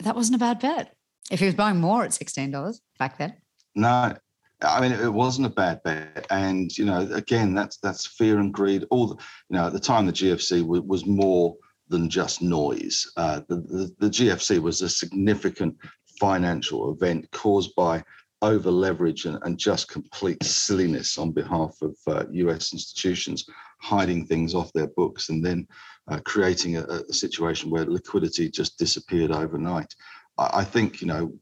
[0.00, 0.94] that wasn't a bad bet.
[1.30, 3.34] If he was buying more at $16 back then.
[3.74, 4.14] No,
[4.62, 8.54] I mean, it wasn't a bad bet, and you know, again, that's that's fear and
[8.54, 8.86] greed.
[8.90, 9.16] All the,
[9.50, 11.56] you know, at the time, the GFC was, was more
[11.88, 13.10] than just noise.
[13.16, 15.76] Uh, the, the, the GFC was a significant
[16.18, 18.02] financial event caused by
[18.42, 23.48] over leverage and, and, just complete silliness on behalf of uh, US institutions,
[23.80, 25.66] hiding things off their books and then
[26.08, 29.94] uh, creating a, a, situation where liquidity just disappeared overnight.
[30.36, 31.32] I, I, think, you know,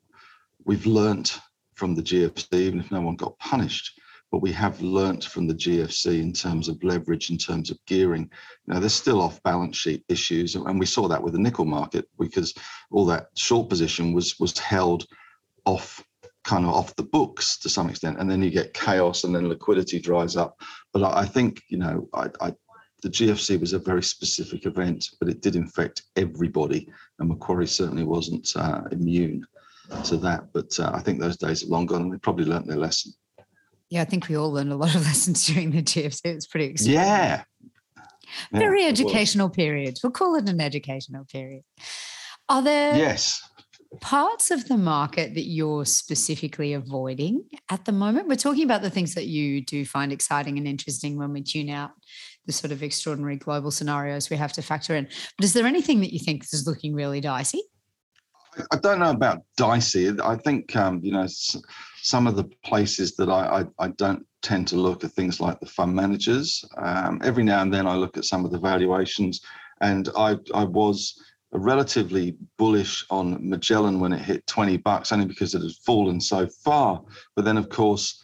[0.65, 1.41] we've learnt
[1.75, 3.99] from the GFC, even if no one got punished,
[4.35, 8.29] but we have learnt from the GFC in terms of leverage, in terms of gearing.
[8.67, 12.09] Now, there's still off balance sheet issues, and we saw that with the nickel market
[12.19, 12.53] because
[12.91, 15.07] all that short position was was held
[15.67, 16.05] off
[16.43, 19.49] kind of off the books to some extent, and then you get chaos, and then
[19.49, 20.61] liquidity dries up.
[20.93, 22.53] But I, think you know, I, I
[23.05, 26.89] the GFC was a very specific event, but it did infect everybody,
[27.21, 29.47] and Macquarie certainly wasn't uh, immune.
[30.07, 30.53] to that.
[30.53, 33.15] But uh, I think those days are long gone, and they probably learnt their lesson.
[33.91, 36.21] Yeah, I think we all learned a lot of lessons during the GFC.
[36.25, 36.95] It's pretty exciting.
[36.95, 37.45] Yeah.
[38.53, 39.99] yeah Very educational period.
[40.03, 41.63] We'll call it an educational period.
[42.49, 43.41] Are there yes
[44.01, 48.29] parts of the market that you're specifically avoiding at the moment?
[48.29, 51.71] We're talking about the things that you do find exciting and interesting when we tune
[51.71, 51.91] out
[52.47, 55.09] the sort of extraordinary global scenarios we have to factor in.
[55.39, 57.63] But is there anything that you think is looking really dicey?
[58.71, 60.13] I don't know about dicey.
[60.23, 61.27] I think um, you know
[62.05, 65.59] some of the places that I, I, I, don't tend to look at things like
[65.59, 66.63] the fund managers.
[66.77, 69.41] Um, every now and then I look at some of the valuations,
[69.81, 71.19] and I I was
[71.51, 76.47] relatively bullish on Magellan when it hit 20 bucks, only because it had fallen so
[76.63, 77.03] far.
[77.37, 78.23] But then, of course,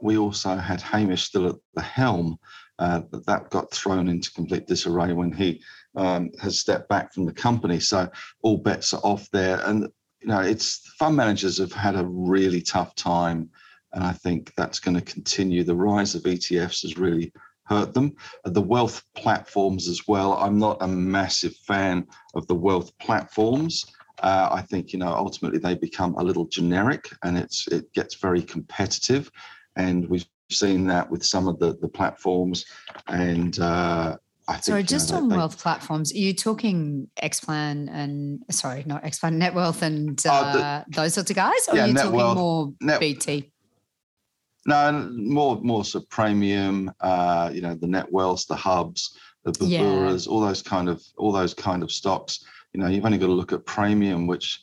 [0.00, 2.38] we also had Hamish still at the helm.
[2.78, 5.60] Uh, that got thrown into complete disarray when he
[5.96, 7.78] um, has stepped back from the company.
[7.78, 8.08] So
[8.42, 9.60] all bets are off there.
[9.66, 9.88] And
[10.20, 13.50] you know, it's fund managers have had a really tough time,
[13.92, 15.64] and I think that's going to continue.
[15.64, 17.32] The rise of ETFs has really
[17.64, 18.14] hurt them.
[18.44, 20.34] The wealth platforms as well.
[20.34, 23.84] I'm not a massive fan of the wealth platforms.
[24.22, 28.16] Uh, I think you know ultimately they become a little generic, and it's it gets
[28.16, 29.30] very competitive,
[29.76, 32.64] and we've seen that with some of the the platforms,
[33.06, 34.16] and uh,
[34.48, 39.04] I sorry, just know, on they, wealth platforms, are you talking Xplan and sorry, not
[39.04, 42.12] Xplan, Netwealth and uh, uh, the, those sorts of guys, or yeah, are you talking
[42.12, 43.52] wealth, more net, BT?
[44.66, 49.52] No, more more sort of Praemium, uh, you know, the Net Netwealths, the hubs, the
[49.52, 50.32] Baburas, yeah.
[50.32, 52.42] all those kind of all those kind of stocks.
[52.72, 54.62] You know, you've only got to look at premium, which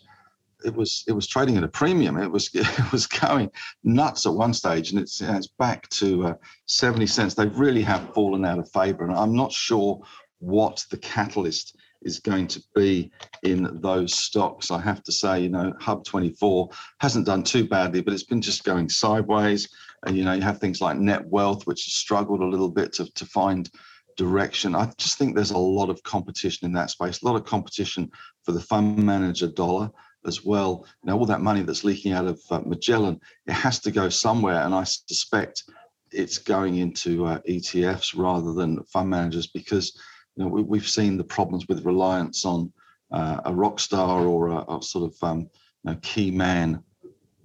[0.66, 2.22] it was it was trading at a Praemium.
[2.22, 3.52] It was it was going
[3.84, 6.34] nuts at one stage, and it's it's back to uh,
[6.66, 7.36] seventy cents.
[7.36, 10.02] They really have fallen out of favour, and I'm not sure
[10.40, 13.12] what the catalyst is going to be
[13.44, 14.70] in those stocks.
[14.70, 18.42] I have to say, you know, Hub 24 hasn't done too badly, but it's been
[18.42, 19.68] just going sideways.
[20.06, 23.12] And you know, you have things like Netwealth, which has struggled a little bit to
[23.14, 23.70] to find
[24.18, 24.76] direction.
[24.76, 28.10] I just think there's a lot of competition in that space, a lot of competition
[28.44, 29.92] for the fund manager dollar
[30.26, 30.86] as well.
[31.04, 34.62] Know, all that money that's leaking out of uh, Magellan, it has to go somewhere,
[34.64, 35.64] and I suspect
[36.12, 40.00] it's going into uh, ETFs rather than fund managers because
[40.36, 42.72] you know we, have seen the problems with reliance on
[43.12, 46.84] uh, a rock star or a, a sort of um, you know, key man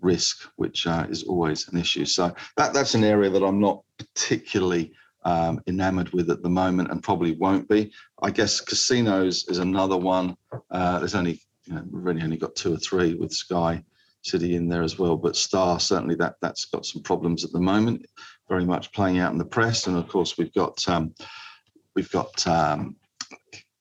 [0.01, 2.05] risk, which uh, is always an issue.
[2.05, 4.93] So that that's an area that I'm not particularly
[5.25, 7.93] um, enamored with at the moment, and probably won't be.
[8.23, 10.37] I guess casinos is another one.
[10.71, 13.83] Uh, there's only you know, we've really only got two or three with Sky
[14.23, 15.17] City in there as well.
[15.17, 18.05] But Star certainly that that's got some problems at the moment,
[18.49, 19.87] very much playing out in the press.
[19.87, 21.15] And of course we've got um,
[21.95, 22.97] we've got um,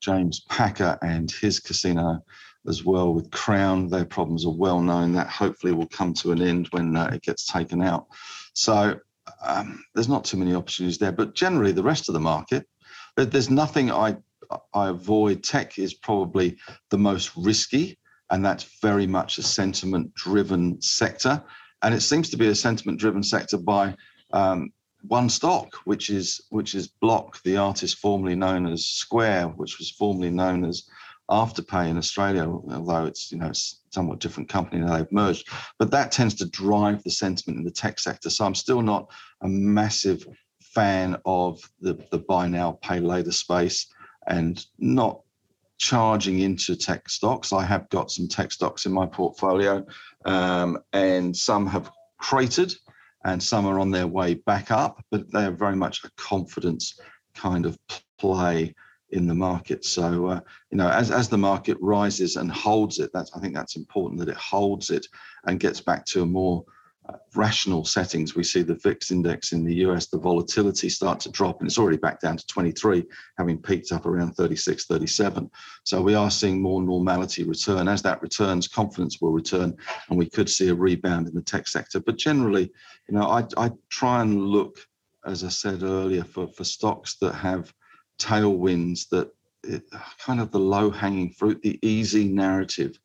[0.02, 2.24] James Packer and his casino
[2.68, 3.88] as well with Crown.
[3.88, 5.14] Their problems are well known.
[5.14, 8.06] That hopefully will come to an end when uh, it gets taken out.
[8.54, 9.00] So
[9.44, 11.12] um, there's not too many opportunities there.
[11.12, 12.68] But generally, the rest of the market,
[13.18, 14.18] there's nothing I
[14.74, 15.43] I avoid.
[15.43, 16.58] Tech is probably
[16.89, 17.97] the most risky,
[18.30, 21.43] and that's very much a sentiment driven sector.
[21.82, 23.95] And it seems to be a sentiment driven sector by
[24.34, 24.72] um,
[25.08, 29.91] one stock, which is which is Block, the artist formerly known as Square, which was
[29.91, 30.84] formerly known as
[31.30, 35.47] Afterpay in Australia, although it's you know it's somewhat different company now they've merged.
[35.78, 38.30] But that tends to drive the sentiment in the tech sector.
[38.30, 40.26] So I'm still not a massive
[40.60, 43.88] fan of the the buy now pay later space
[44.30, 45.21] and not
[45.77, 47.51] charging into tech stocks.
[47.51, 49.86] I have got some tech stocks in my portfolio,
[50.25, 52.73] um, and some have cratered
[53.25, 56.99] and some are on their way back up, but they are very much a confidence
[57.34, 57.77] kind of
[58.17, 58.73] play
[59.11, 59.84] in the market.
[59.84, 60.39] So, uh,
[60.71, 64.19] you know, as, as the market rises and holds it, that's I think that's important
[64.19, 65.07] that it holds it
[65.45, 66.63] and gets back to a more
[67.36, 71.60] rational settings, we see the VIX index in the US, the volatility start to drop,
[71.60, 73.03] and it's already back down to 23,
[73.38, 75.49] having peaked up around 36, 37.
[75.84, 77.88] So we are seeing more normality return.
[77.88, 79.76] As that returns, confidence will return,
[80.10, 81.99] and we could see a rebound in the tech sector.
[81.99, 82.72] But generally,
[83.07, 84.80] you know, I, I try and look,
[85.26, 87.74] as I said earlier, for, for stocks that have
[88.20, 89.30] tailwinds that
[89.64, 89.84] it,
[90.20, 92.99] kind of the low hanging fruit, the easy narrative,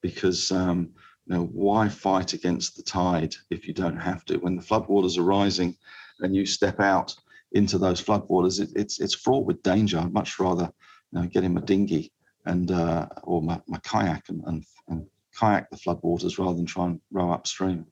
[0.00, 0.90] because um,
[1.28, 4.38] you know, why fight against the tide if you don't have to?
[4.38, 5.76] When the floodwaters are rising
[6.20, 7.14] and you step out
[7.52, 9.98] into those floodwaters, it, it's it's fraught with danger.
[9.98, 10.72] I'd much rather
[11.12, 12.12] you know, get in my dinghy
[12.46, 16.86] and uh, or my, my kayak and, and, and kayak the floodwaters rather than try
[16.86, 17.86] and row upstream.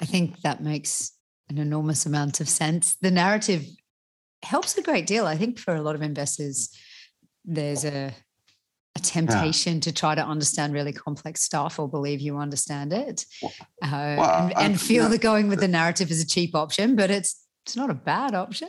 [0.00, 1.12] I think that makes
[1.50, 2.96] an enormous amount of sense.
[2.96, 3.66] The narrative
[4.42, 5.26] helps a great deal.
[5.26, 6.70] I think for a lot of investors,
[7.44, 8.14] there's a
[8.96, 9.80] a temptation yeah.
[9.80, 13.48] to try to understand really complex stuff or believe you understand it uh,
[13.90, 17.44] well, and, and, feel that going with the narrative is a cheap option but it's
[17.64, 18.68] it's not a bad option.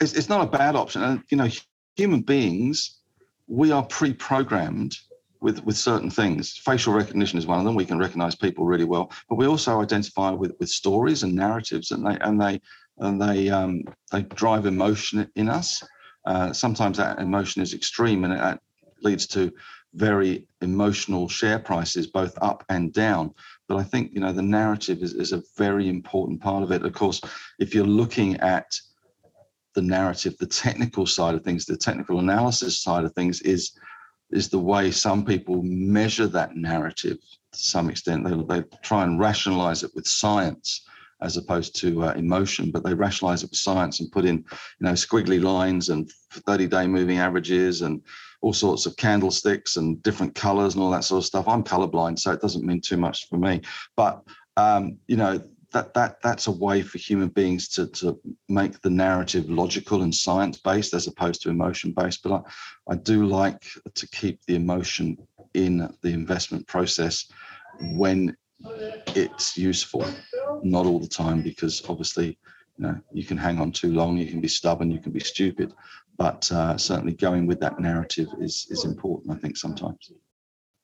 [0.00, 1.02] It's, it's not a bad option.
[1.02, 1.48] And you know
[1.96, 2.98] human beings
[3.46, 4.96] we are pre-programmed
[5.40, 6.56] with with certain things.
[6.56, 7.74] Facial recognition is one of them.
[7.74, 11.90] We can recognize people really well but we also identify with with stories and narratives
[11.90, 12.60] and they and they
[12.98, 15.82] and they um, they drive emotion in us.
[16.24, 18.60] Uh, sometimes that emotion is extreme and it,
[19.06, 19.52] leads to
[19.94, 23.32] very emotional share prices, both up and down.
[23.68, 26.84] But I think you know the narrative is, is a very important part of it.
[26.84, 27.20] Of course,
[27.58, 28.68] if you're looking at
[29.74, 33.72] the narrative, the technical side of things, the technical analysis side of things is
[34.30, 37.18] is the way some people measure that narrative
[37.52, 38.24] to some extent.
[38.24, 40.82] They, they try and rationalize it with science
[41.22, 44.46] as opposed to uh, emotion, but they rationalize it with science and put in, you
[44.80, 48.02] know, squiggly lines and 30-day moving averages and
[48.42, 51.48] all sorts of candlesticks and different colors and all that sort of stuff.
[51.48, 53.62] I'm colorblind, so it doesn't mean too much for me.
[53.96, 54.22] But
[54.58, 55.42] um, you know,
[55.72, 60.14] that that that's a way for human beings to to make the narrative logical and
[60.14, 62.22] science based as opposed to emotion based.
[62.22, 65.18] But I, I do like to keep the emotion
[65.54, 67.30] in the investment process
[67.80, 68.36] when
[69.14, 70.04] it's useful,
[70.62, 72.38] not all the time, because obviously,
[72.78, 75.20] you know, you can hang on too long, you can be stubborn, you can be
[75.20, 75.72] stupid
[76.16, 79.36] but uh, certainly going with that narrative is is important.
[79.36, 80.10] I think sometimes.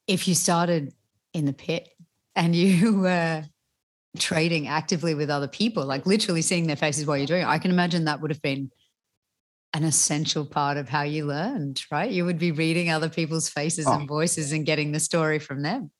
[0.06, 0.92] If you started
[1.32, 1.88] in the pit
[2.36, 3.44] and you were
[4.18, 7.58] trading actively with other people, like literally seeing their faces while you're doing it, I
[7.58, 8.70] can imagine that would have been
[9.74, 12.10] an essential part of how you learned, right?
[12.10, 13.94] You would be reading other people's faces oh.
[13.94, 15.90] and voices and getting the story from them.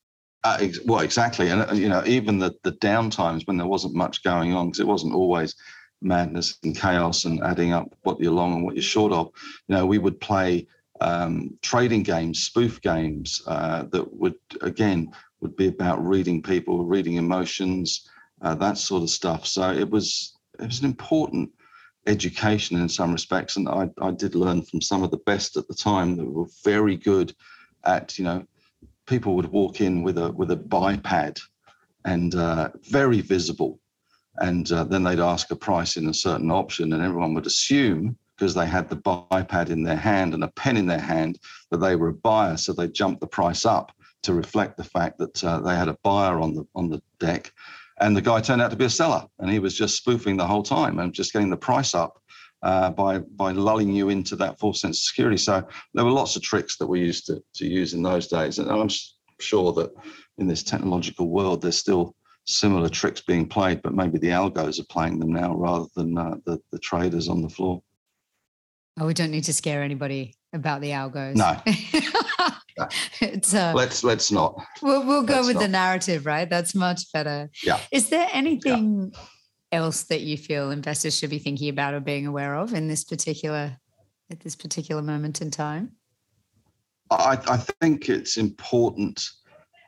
[0.44, 3.66] Uh, ex- well, exactly, and uh, you know, even the the down times when there
[3.66, 5.54] wasn't much going on, because it wasn't always
[6.00, 9.30] madness and chaos and adding up what you're long and what you're short of.
[9.68, 10.66] You know, we would play
[11.00, 17.14] um, trading games, spoof games uh, that would again would be about reading people, reading
[17.14, 18.08] emotions,
[18.42, 19.46] uh, that sort of stuff.
[19.46, 21.50] So it was it was an important
[22.08, 25.68] education in some respects, and I, I did learn from some of the best at
[25.68, 27.32] the time that were very good
[27.84, 28.46] at you know
[29.06, 31.38] people would walk in with a with a buy pad
[32.04, 33.78] and uh, very visible.
[34.38, 38.16] And uh, then they'd ask a price in a certain option, and everyone would assume
[38.36, 41.38] because they had the buy pad in their hand and a pen in their hand
[41.70, 43.92] that they were a buyer, so they jumped the price up
[44.22, 47.52] to reflect the fact that uh, they had a buyer on the on the deck,
[48.00, 50.46] and the guy turned out to be a seller, and he was just spoofing the
[50.46, 52.21] whole time and just getting the price up.
[52.62, 56.36] Uh, by by lulling you into that false sense of security, so there were lots
[56.36, 58.88] of tricks that we used to to use in those days, and I'm
[59.40, 59.90] sure that
[60.38, 62.14] in this technological world, there's still
[62.46, 66.36] similar tricks being played, but maybe the algos are playing them now rather than uh,
[66.44, 67.82] the, the traders on the floor.
[69.00, 71.34] Oh, we don't need to scare anybody about the algos.
[71.34, 71.56] No.
[72.78, 72.88] no.
[73.20, 74.62] it's uh, let's let's not.
[74.82, 75.62] We'll we'll go let's with not.
[75.62, 76.48] the narrative, right?
[76.48, 77.50] That's much better.
[77.64, 77.80] Yeah.
[77.90, 79.20] Is there anything yeah.
[79.72, 83.04] Else that you feel investors should be thinking about or being aware of in this
[83.04, 83.76] particular
[84.30, 85.92] at this particular moment in time?
[87.10, 89.28] I, I think it's important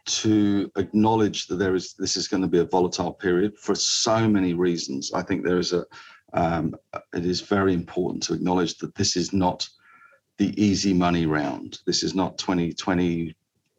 [0.07, 4.29] to acknowledge that there is this is going to be a volatile period for so
[4.29, 5.13] many reasons.
[5.15, 5.85] I think there is a
[6.35, 6.75] um,
[7.15, 9.69] it is very important to acknowledge that this is not
[10.37, 11.79] the easy money round.
[11.87, 13.35] This is not 2020,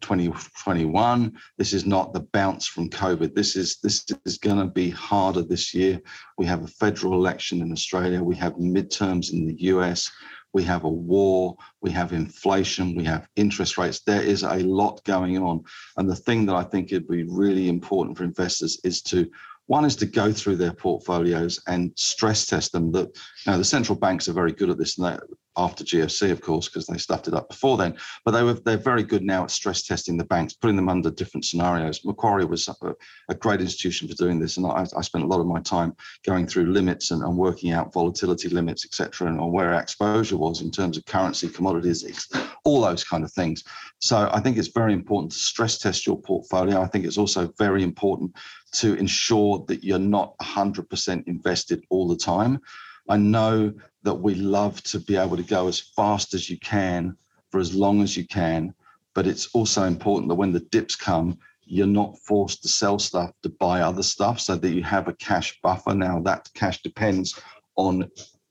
[0.05, 1.33] 2021.
[1.57, 3.33] This is not the bounce from COVID.
[3.33, 5.99] This is this is going to be harder this year.
[6.37, 8.23] We have a federal election in Australia.
[8.23, 10.11] We have midterms in the US
[10.55, 13.99] we have a war, we have inflation, we have interest rates.
[13.99, 15.61] There is a lot going on.
[15.97, 19.29] And the thing that I think would be really important for investors is to
[19.67, 22.91] one is to go through their portfolios and stress test them.
[22.93, 23.09] That
[23.45, 25.19] now the central banks are very good at this, and
[25.57, 27.95] after GFC, of course, because they stuffed it up before then.
[28.23, 31.09] But they were they're very good now at stress testing the banks, putting them under
[31.09, 32.03] different scenarios.
[32.03, 32.75] Macquarie was a,
[33.29, 35.95] a great institution for doing this, and I, I, spent a lot of my time
[36.25, 40.37] going through limits and, and working out volatility limits, etc., and on where our exposure
[40.37, 42.29] was in terms of currency, commodities,
[42.63, 43.63] all those kind of things.
[43.99, 46.81] So I think it's very important to stress test your portfolio.
[46.81, 48.35] I think it's also very important
[48.73, 52.59] to ensure that you're not 100% invested all the time.
[53.07, 53.73] I know
[54.05, 57.17] that we love to be able to go as fast as you can
[57.49, 58.73] for as long as you can,
[59.15, 63.31] but it's also important that when the dips come, you're not forced to sell stuff
[63.41, 65.95] to buy other stuff so that you have a cash buffer.
[65.95, 67.41] Now, that cash depends
[67.75, 68.09] on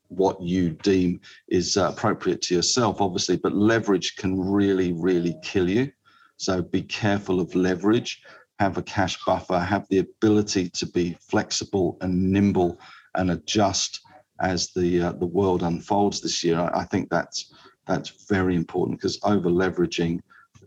[0.09, 5.69] what you deem is uh, appropriate to yourself, obviously, but leverage can really, really kill
[5.69, 5.89] you.
[6.35, 8.21] So be careful of leverage,
[8.59, 12.77] have a cash buffer, have the ability to be flexible and nimble
[13.15, 14.01] and adjust
[14.39, 16.59] as the uh, the world unfolds this year.
[16.59, 17.53] I, I, think that's
[17.87, 20.19] that's very important because over leveraging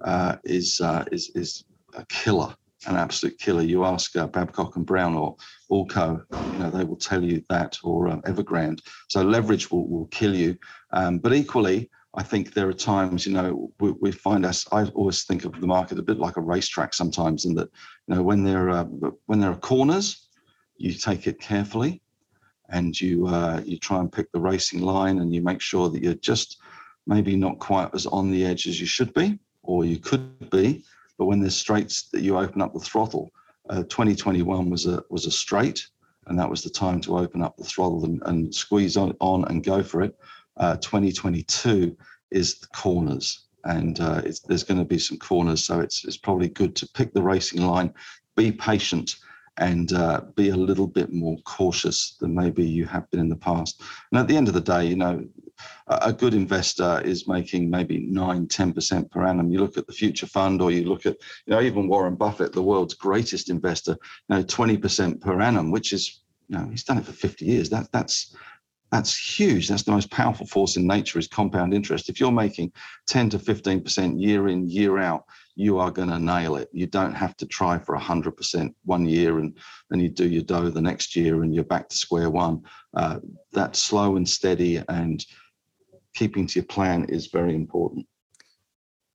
[0.03, 1.65] uh, is, uh, is is
[1.95, 2.55] a killer,
[2.87, 3.63] an absolute killer.
[3.63, 5.37] You ask uh, Babcock and Brown or
[5.71, 8.81] Allco, you know, they will tell you that, or um, Evergrande.
[9.09, 10.57] So leverage will, will kill you.
[10.93, 14.67] Um, but equally, I think there are times, you know, we, we, find us.
[14.73, 17.69] I always think of the market a bit like a racetrack sometimes, in that,
[18.07, 18.85] you know, when there are
[19.27, 20.29] when there are corners,
[20.77, 22.03] you take it carefully,
[22.71, 26.03] and you uh, you try and pick the racing line, and you make sure that
[26.03, 26.59] you're just
[27.07, 30.85] maybe not quite as on the edge as you should be, or you could be.
[31.17, 33.31] But when there's straights, that you open up the throttle.
[33.69, 35.87] Uh, 2021 was a was a straight,
[36.27, 39.45] and that was the time to open up the throttle and, and squeeze on, on
[39.47, 40.17] and go for it.
[40.57, 41.97] Uh, 2022
[42.31, 46.49] is the corners, and uh, there's going to be some corners, so it's it's probably
[46.49, 47.93] good to pick the racing line,
[48.37, 49.17] be patient,
[49.59, 53.37] and uh, be a little bit more cautious than maybe you have been in the
[53.37, 53.83] past.
[54.11, 55.25] And at the end of the day, you know,
[55.89, 59.51] a good investor is making maybe 9 10% per annum.
[59.51, 62.53] You look at the future fund or you look at you know even warren buffett
[62.53, 63.97] the world's greatest investor
[64.29, 67.71] you know 20% per annum which is you know he's done it for 50 years.
[67.71, 68.37] That that's
[68.91, 69.69] that's huge.
[69.69, 72.09] That's the most powerful force in nature is compound interest.
[72.09, 72.73] If you're making
[73.07, 75.25] 10 to 15% year in year out
[75.59, 79.41] you are going to nail it you don't have to try for 100% one year
[79.41, 79.59] and
[79.91, 82.63] then you do your dough the next year and you're back to square one
[82.95, 83.19] uh,
[83.53, 85.27] that slow and steady and
[86.15, 88.07] keeping to your plan is very important.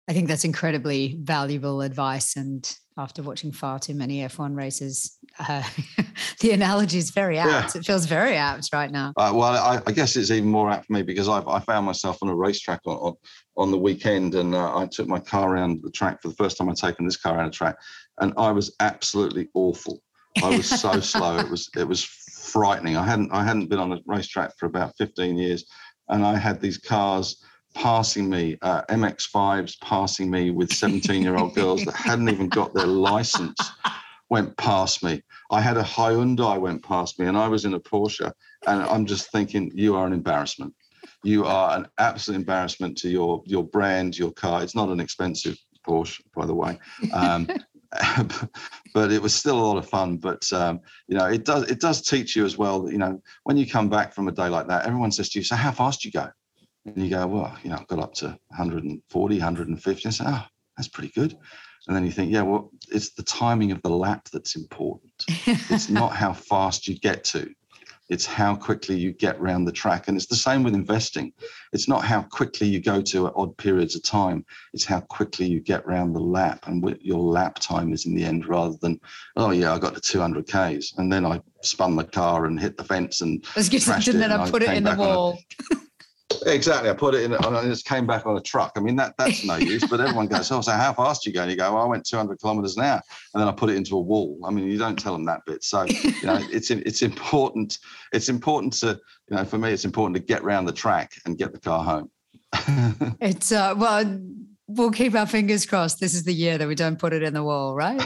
[0.07, 2.35] I think that's incredibly valuable advice.
[2.35, 5.63] And after watching far too many F1 races, uh,
[6.41, 7.73] the analogy is very apt.
[7.73, 7.79] Yeah.
[7.79, 9.13] It feels very apt right now.
[9.15, 11.85] Uh, well, I, I, guess it's even more apt for me because I've, I found
[11.85, 13.13] myself on a racetrack on, on,
[13.55, 16.57] on the weekend and uh, I took my car around the track for the first
[16.57, 17.77] time I'd taken this car around a track
[18.19, 20.01] and I was absolutely awful.
[20.43, 21.37] I was so slow.
[21.37, 22.97] It was it was frightening.
[22.97, 25.65] I hadn't I hadn't been on a racetrack for about 15 years
[26.09, 27.41] and I had these cars
[27.73, 32.73] passing me, uh, MX5s passing me with 17 year old girls that hadn't even got
[32.73, 33.59] their license
[34.29, 35.21] went past me.
[35.51, 38.31] I had a Hyundai went past me and I was in a Porsche
[38.67, 40.73] and I'm just thinking, you are an embarrassment.
[41.23, 44.63] You are an absolute embarrassment to your, your brand, your car.
[44.63, 45.57] It's not an expensive
[45.87, 46.79] Porsche, by the way.
[47.13, 47.47] Um,
[48.93, 50.17] but it was still a lot of fun.
[50.17, 53.21] But um, you know, it does it does teach you as well that you know
[53.43, 55.71] when you come back from a day like that, everyone says to you, "So how
[55.71, 56.29] fast do you go?"
[56.85, 60.45] And you go, "Well, you know, I've got up to 140, 150." And say, "Oh,
[60.77, 61.37] that's pretty good."
[61.87, 65.11] And then you think, "Yeah, well, it's the timing of the lap that's important.
[65.27, 67.49] it's not how fast you get to."
[68.09, 70.07] It's how quickly you get around the track.
[70.07, 71.31] And it's the same with investing.
[71.71, 74.45] It's not how quickly you go to at odd periods of time.
[74.73, 78.13] It's how quickly you get around the lap and what your lap time is in
[78.13, 78.99] the end rather than,
[79.37, 80.93] oh, yeah, I got to 200 Ks.
[80.97, 83.43] And then I spun the car and hit the fence and.
[83.55, 83.69] I was
[84.07, 85.39] and then I put it in the wall.
[86.45, 86.89] Exactly.
[86.89, 88.73] I put it in and it just came back on a truck.
[88.75, 89.83] I mean, that that's no use.
[89.89, 91.49] But everyone goes, oh, so how fast are you going?
[91.49, 93.01] You go, well, I went 200 kilometers an hour,
[93.33, 94.39] and then I put it into a wall.
[94.45, 95.63] I mean, you don't tell them that bit.
[95.63, 97.79] So you know, it's it's important.
[98.11, 101.37] It's important to you know, for me, it's important to get around the track and
[101.37, 102.11] get the car home.
[103.21, 104.19] it's uh, well.
[104.65, 105.99] We'll keep our fingers crossed.
[105.99, 108.01] This is the year that we don't put it in the wall, right?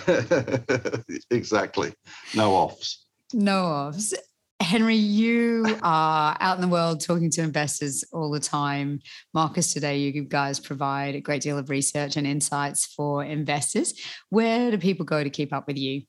[1.31, 1.93] exactly.
[2.35, 3.05] No offs.
[3.31, 4.15] No offs.
[4.59, 8.99] Henry, you are out in the world talking to investors all the time.
[9.33, 13.93] Marcus, today you guys provide a great deal of research and insights for investors.
[14.29, 16.01] Where do people go to keep up with you?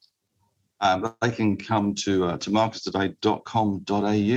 [0.80, 2.50] Um, they can come to uh, to.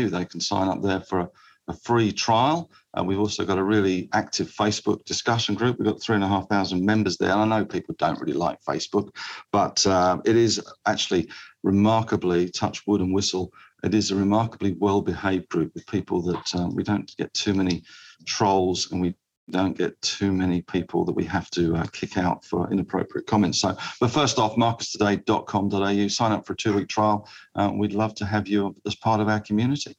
[0.10, 1.30] They can sign up there for a,
[1.70, 2.70] a free trial.
[2.98, 5.80] Uh, we've also got a really active Facebook discussion group.
[5.80, 7.32] We've got three and a half thousand members there.
[7.32, 9.16] And I know people don't really like Facebook,
[9.52, 11.30] but uh, it is actually
[11.64, 13.54] remarkably touch wood and whistle
[13.84, 17.54] it is a remarkably well behaved group of people that um, we don't get too
[17.54, 17.84] many
[18.26, 19.16] trolls and we
[19.50, 23.60] don't get too many people that we have to uh, kick out for inappropriate comments.
[23.60, 27.28] So, but first off, marcustoday.com.au, sign up for a two week trial.
[27.56, 29.96] Uh, we'd love to have you as part of our community.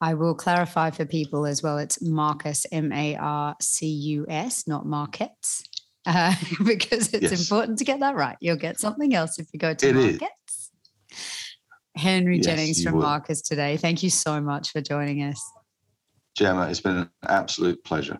[0.00, 1.78] I will clarify for people as well.
[1.78, 5.62] It's Marcus, M A R C U S, not markets,
[6.06, 7.40] uh, because it's yes.
[7.40, 8.36] important to get that right.
[8.40, 10.22] You'll get something else if you go to it markets.
[10.22, 10.28] Is.
[11.96, 13.76] Henry yes, Jennings from Marcus today.
[13.76, 15.42] Thank you so much for joining us.
[16.34, 18.18] Gemma, it's been an absolute pleasure.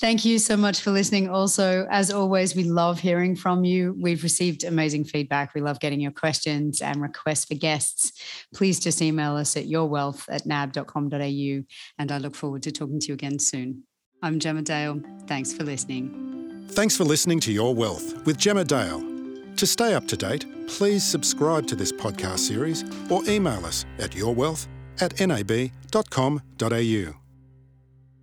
[0.00, 1.28] Thank you so much for listening.
[1.28, 3.96] Also, as always, we love hearing from you.
[4.00, 5.54] We've received amazing feedback.
[5.54, 8.12] We love getting your questions and requests for guests.
[8.54, 11.62] Please just email us at yourwealth at nab.com.au.
[11.98, 13.82] And I look forward to talking to you again soon.
[14.22, 15.00] I'm Gemma Dale.
[15.26, 16.66] Thanks for listening.
[16.68, 19.17] Thanks for listening to Your Wealth with Gemma Dale.
[19.58, 24.12] To stay up to date, please subscribe to this podcast series or email us at
[24.12, 24.68] yourwealth
[25.00, 27.14] at nab.com.au.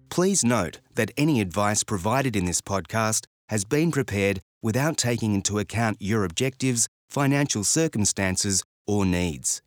[0.09, 5.59] Please note that any advice provided in this podcast has been prepared without taking into
[5.59, 9.61] account your objectives, financial circumstances, or needs.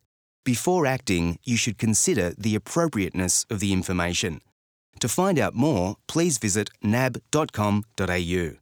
[0.47, 4.41] Before acting, you should consider the appropriateness of the information.
[5.01, 8.53] To find out more, please visit nab.com.au.